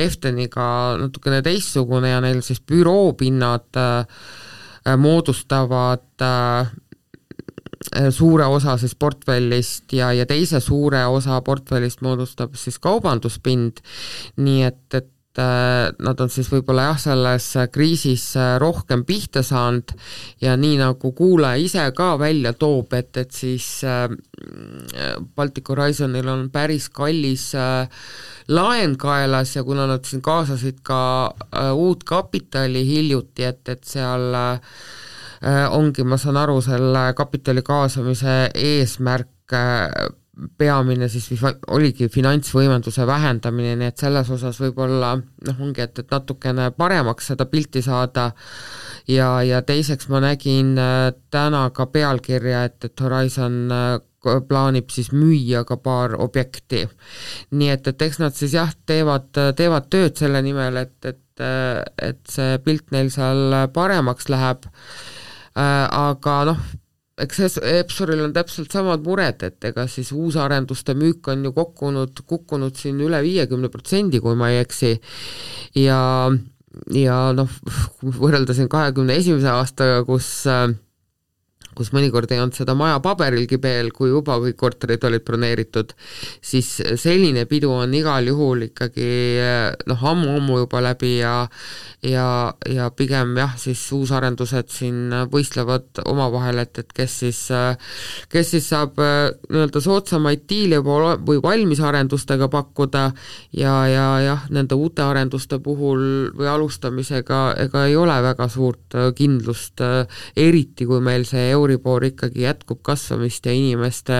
[0.00, 4.24] Efteniga natukene teistsugune ja neil siis büroopinnad äh,
[4.96, 6.72] moodustavad äh,
[8.10, 13.80] suure osa siis portfellist ja, ja teise suure osa portfellist moodustab siis kaubanduspind,
[14.36, 19.94] nii et, et Äh, nad on siis võib-olla jah, selles kriisis äh, rohkem pihta saanud
[20.42, 24.06] ja nii, nagu kuulaja ise ka välja toob, et, et siis äh,
[25.36, 27.50] Baltic Horizonil on päris kallis
[28.50, 31.00] laen kaelas ja kuna nad siin kaasasid ka
[31.76, 34.34] uut kapitali hiljuti, et, et seal
[35.72, 39.54] ongi, ma saan aru, selle kapitali kaasamise eesmärk
[40.58, 46.70] peamine siis oligi finantsvõimenduse vähendamine, nii et selles osas võib-olla noh, ongi, et, et natukene
[46.76, 48.30] paremaks seda pilti saada
[49.10, 53.92] ja, ja teiseks ma nägin äh, täna ka pealkirja, et, et Horizon äh,
[54.48, 56.84] plaanib siis müüa ka paar objekti.
[57.50, 61.80] nii et, et eks nad siis jah, teevad, teevad tööd selle nimel, et, et, äh,
[62.10, 64.68] et see pilt neil seal paremaks läheb,
[65.60, 66.60] aga noh,
[67.24, 72.78] eks Epsoril on täpselt samad mured, et ega siis uusarenduste müük on ju kukkunud, kukkunud
[72.78, 74.94] siin üle viiekümne protsendi, kui ma ei eksi,
[75.78, 76.00] ja
[76.94, 77.50] ja noh,
[78.20, 80.70] võrrelda siin kahekümne esimese aastaga, kus äh,
[81.80, 85.94] kus mõnikord ei olnud seda maja paberilgi veel, kui juba kõik korterid olid broneeritud,
[86.44, 86.68] siis
[87.00, 89.08] selline pidu on igal juhul ikkagi
[89.88, 91.34] noh, ammu-ammu juba läbi ja
[92.06, 97.40] ja, ja pigem jah, siis uusarendused siin võistlevad omavahel, et, et kes siis,
[98.32, 103.04] kes siis saab nii-öelda soodsamaid diile või valmisarendustega pakkuda
[103.56, 109.84] ja, ja jah, nende uute arenduste puhul või alustamisega ega ei ole väga suurt kindlust,
[110.36, 114.18] eriti kui meil see Euribor ikkagi jätkub kasvamist ja inimeste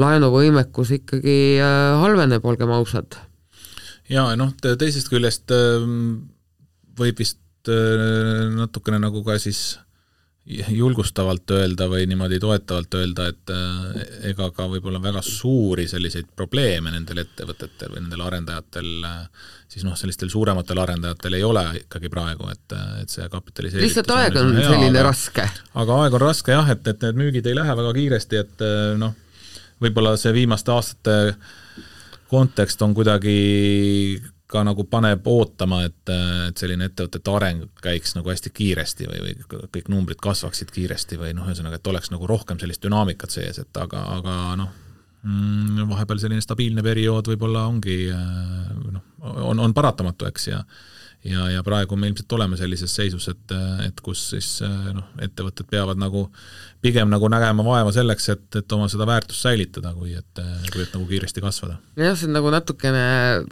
[0.00, 3.18] laenuvõimekus ikkagi äh, halveneb, olgem ausad.
[4.08, 6.32] jaa, noh, teisest küljest ähm,
[6.98, 9.78] võib vist äh, natukene nagu ka siis
[10.46, 16.90] julgustavalt öelda või niimoodi toetavalt öelda, et äh, ega ka võib-olla väga suuri selliseid probleeme
[16.94, 22.48] nendel ettevõtetel või nendel arendajatel, äh, siis noh, sellistel suurematel arendajatel ei ole ikkagi praegu,
[22.50, 25.46] et, et see kapitaliseeritus lihtsalt aeg on hea, selline aga, raske.
[25.84, 28.66] aga aeg on raske jah, et, et need müügid ei lähe väga kiiresti, et
[28.98, 29.14] noh,
[29.84, 31.18] võib-olla see viimaste aastate
[32.30, 33.36] kontekst on kuidagi
[34.50, 36.12] ka nagu paneb ootama, et,
[36.48, 41.34] et selline ettevõtete areng käiks nagu hästi kiiresti või, või kõik numbrid kasvaksid kiiresti või
[41.38, 44.72] noh, ühesõnaga, et oleks nagu rohkem sellist dünaamikat sees, et aga, aga noh,
[45.22, 50.64] mm, vahepeal selline stabiilne periood võib-olla ongi noh, on, on paratamatu, eks, ja
[51.24, 54.48] ja, ja praegu me ilmselt oleme sellises seisus, et, et kus siis
[54.96, 56.26] noh, ettevõtted peavad nagu
[56.80, 60.40] pigem nagu nägema vaeva selleks, et, et oma seda väärtust säilitada, kui et,
[60.72, 61.76] kui et nagu kiiresti kasvada.
[62.00, 63.02] jah, see on nagu natukene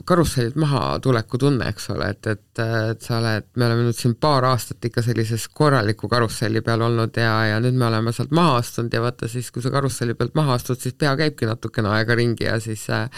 [0.09, 4.47] karussellilt mahatuleku tunne, eks ole, et, et, et sa oled, me oleme nüüd siin paar
[4.49, 8.97] aastat ikka sellises korraliku karusselli peal olnud ja, ja nüüd me oleme sealt maha astunud
[8.97, 12.49] ja vaata siis, kui sa karusselli pealt maha astud, siis pea käibki natukene aega ringi
[12.49, 13.11] ja siis äh,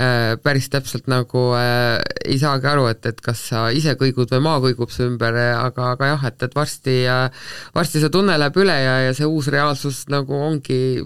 [0.00, 4.42] äh, päris täpselt nagu äh, ei saagi aru, et, et kas sa ise kõigud või
[4.48, 8.56] maa kõigub su ümber, aga, aga jah, et, et varsti äh,, varsti see tunne läheb
[8.64, 11.02] üle ja, ja see see uus reaalsus nagu ongi,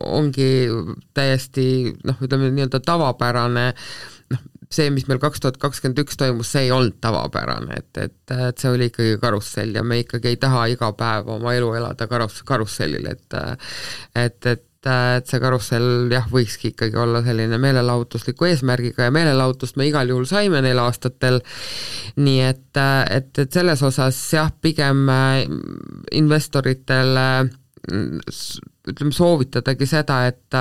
[0.00, 0.50] ongi
[1.14, 1.68] täiesti
[2.06, 3.66] noh, ütleme nii-öelda tavapärane
[4.32, 4.42] noh,
[4.72, 8.60] see, mis meil kaks tuhat kakskümmend üks toimus, see ei olnud tavapärane, et, et, et
[8.60, 12.42] see oli ikkagi karussell ja me ikkagi ei taha iga päev oma elu elada karus,
[12.46, 13.40] karussellil, et
[14.14, 19.88] et, et et see karussell jah, võikski ikkagi olla selline meelelahutusliku eesmärgiga ja meelelahutust me
[19.88, 21.40] igal juhul saime neil aastatel,
[22.16, 25.06] nii et, et, et selles osas jah, pigem
[26.12, 27.28] investoritele
[27.84, 30.60] ütleme, soovitadagi seda, et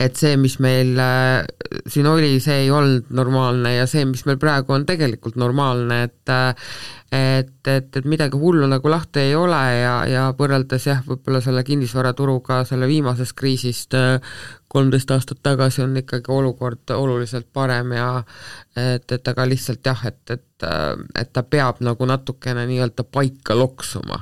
[0.00, 1.46] et see, mis meil äh,
[1.88, 6.32] siin oli, see ei olnud normaalne ja see, mis meil praegu on tegelikult normaalne, et
[6.32, 6.68] äh,
[7.16, 11.64] et, et, et midagi hullu nagu lahti ei ole ja, ja võrreldes jah, võib-olla selle
[11.66, 14.18] kinnisvaraturuga selle viimasest kriisist äh,
[14.76, 18.08] kolmteist aastat tagasi on ikkagi olukord oluliselt parem ja
[18.76, 20.66] et, et aga lihtsalt jah, et, et,
[21.20, 24.18] et ta peab nagu natukene nii-öelda paika loksuma.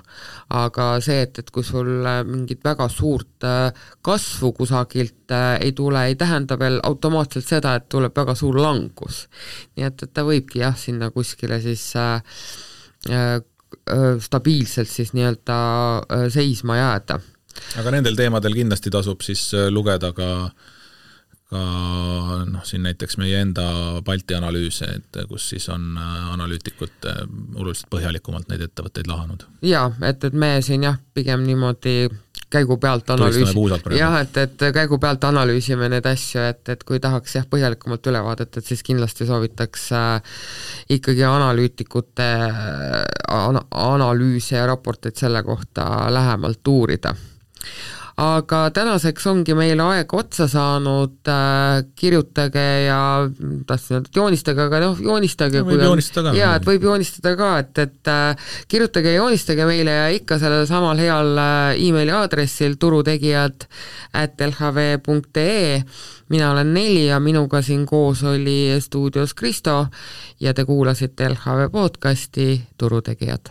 [0.55, 6.05] aga see, et, et kui sul mingit väga suurt äh, kasvu kusagilt äh, ei tule,
[6.07, 9.25] ei tähenda veel automaatselt seda, et tuleb väga suur langus.
[9.77, 15.57] nii et, et ta võibki jah, sinna kuskile siis äh, Äh, äh, stabiilselt siis nii-öelda
[15.99, 17.19] äh, seisma jääda.
[17.79, 20.29] aga nendel teemadel kindlasti tasub siis lugeda ka
[21.55, 21.61] ka
[22.49, 23.67] noh, siin näiteks meie enda
[24.05, 25.93] Balti analüüse, et kus siis on
[26.33, 27.07] analüütikud
[27.55, 29.45] oluliselt põhjalikumalt neid ettevõtteid lahanud.
[29.63, 32.09] jaa, et, et me siin jah, pigem niimoodi
[32.55, 37.39] käigu pealt analüüsi-, jah, et, et käigu pealt analüüsime neid asju, et, et kui tahaks
[37.39, 40.39] jah, põhjalikumat ülevaadet, et siis kindlasti soovitaks äh,
[40.99, 42.97] ikkagi analüütikute äh,
[43.35, 47.15] ana-, analüüse ja raporteid selle kohta lähemalt uurida
[48.21, 52.99] aga tänaseks ongi meil aeg otsa saanud äh,, kirjutage ja
[53.67, 57.51] tahtsin öelda, et joonistage, aga noh, joonistage no, kui on, jaa, et võib joonistada ka,
[57.65, 62.79] et, et äh, kirjutage ja joonistage meile ja ikka sellel samal heal äh, emaili aadressil
[62.79, 63.67] turutegijad
[64.15, 65.83] at lhv.ee
[66.29, 69.87] mina olen Neli ja minuga siin koos oli stuudios Kristo
[70.41, 73.51] ja te kuulasite LHV podcasti Turutegijad.